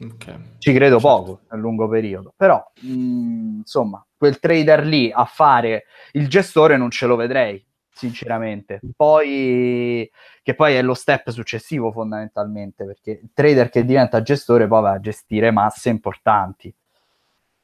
[0.00, 0.36] Okay.
[0.58, 1.16] Ci credo certo.
[1.16, 6.76] poco nel lungo periodo, però mh, mm, insomma, quel trader lì a fare il gestore
[6.76, 7.67] non ce lo vedrei
[7.98, 8.80] sinceramente.
[8.96, 10.10] Poi,
[10.42, 14.92] che poi è lo step successivo fondamentalmente, perché il trader che diventa gestore poi va
[14.92, 16.72] a gestire masse importanti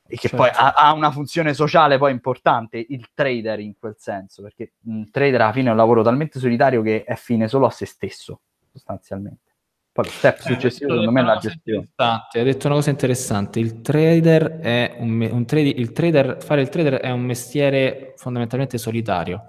[0.06, 0.36] e che certo.
[0.36, 5.08] poi ha, ha, una funzione sociale poi importante, il trader in quel senso, perché il
[5.10, 8.40] trader alla fine è un lavoro talmente solitario che è fine solo a se stesso,
[8.70, 9.52] sostanzialmente.
[9.92, 11.88] Poi lo step eh, successivo secondo me è la gestione.
[11.96, 16.68] Hai detto una cosa interessante, il trader è un, un tradi- il trader, fare il
[16.68, 19.46] trader è un mestiere fondamentalmente solitario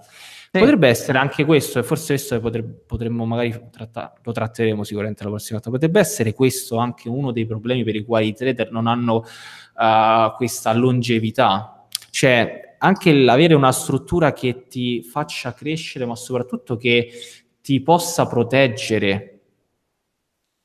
[0.58, 0.64] sì.
[0.64, 2.40] Potrebbe essere anche questo, e forse questo
[2.86, 5.70] potremmo, magari trattare, lo tratteremo sicuramente la prossima volta.
[5.70, 10.34] Potrebbe essere questo anche uno dei problemi per i quali i trader non hanno uh,
[10.36, 11.86] questa longevità.
[12.10, 17.10] Cioè, anche l'avere una struttura che ti faccia crescere, ma soprattutto che
[17.60, 19.40] ti possa proteggere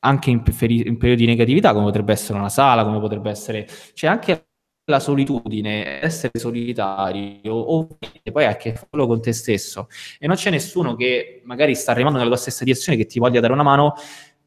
[0.00, 3.68] anche in, in periodi di negatività, come potrebbe essere una sala, come potrebbe essere...
[3.94, 4.46] Cioè, anche
[4.84, 7.86] la solitudine, essere solitario, o
[8.32, 9.88] poi hai a che farlo con te stesso.
[10.18, 13.40] E non c'è nessuno che magari sta arrivando nella tua stessa direzione che ti voglia
[13.40, 13.94] dare una mano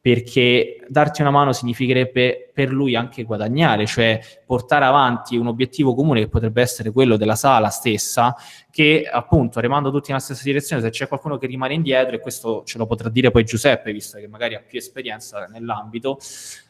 [0.05, 6.19] perché darti una mano significherebbe per lui anche guadagnare, cioè portare avanti un obiettivo comune
[6.19, 8.35] che potrebbe essere quello della sala stessa,
[8.69, 12.61] che appunto remando tutti nella stessa direzione, se c'è qualcuno che rimane indietro, e questo
[12.65, 16.19] ce lo potrà dire poi Giuseppe, visto che magari ha più esperienza nell'ambito,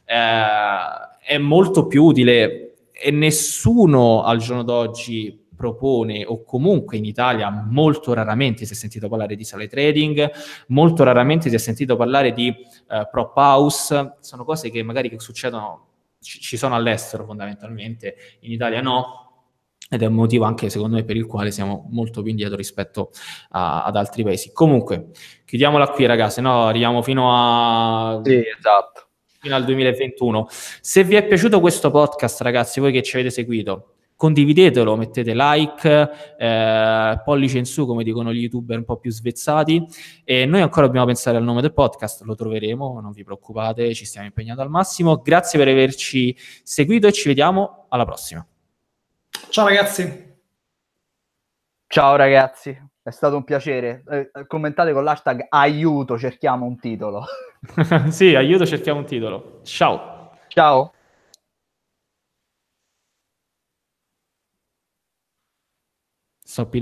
[0.05, 7.49] eh, è molto più utile e nessuno al giorno d'oggi propone o comunque in Italia
[7.49, 10.29] molto raramente si è sentito parlare di sale trading,
[10.67, 15.87] molto raramente si è sentito parlare di uh, prop house, sono cose che magari succedono,
[16.19, 19.23] ci, ci sono all'estero fondamentalmente, in Italia no,
[19.89, 23.11] ed è un motivo anche secondo me per il quale siamo molto più indietro rispetto
[23.51, 24.51] a, ad altri paesi.
[24.51, 25.11] Comunque,
[25.45, 26.63] chiudiamola qui ragazzi, no?
[26.65, 28.19] Arriviamo fino a...
[28.23, 29.04] Sì, esatto.
[29.45, 30.47] Fino al 2021.
[30.81, 36.09] Se vi è piaciuto questo podcast, ragazzi, voi che ci avete seguito, condividetelo, mettete like,
[36.35, 39.85] eh, pollice in su come dicono gli youtuber un po' più svezzati
[40.23, 44.05] e noi ancora dobbiamo pensare al nome del podcast, lo troveremo, non vi preoccupate, ci
[44.05, 45.17] stiamo impegnando al massimo.
[45.17, 48.43] Grazie per averci seguito e ci vediamo alla prossima.
[49.49, 50.33] Ciao ragazzi.
[51.85, 52.75] Ciao ragazzi,
[53.05, 54.03] è stato un piacere.
[54.09, 57.23] Eh, commentate con l'hashtag aiuto, cerchiamo un titolo.
[58.09, 59.59] sì, aiuto, cerchiamo un titolo.
[59.61, 60.31] Ciao.
[60.47, 60.91] Ciao.
[66.43, 66.79] Sappi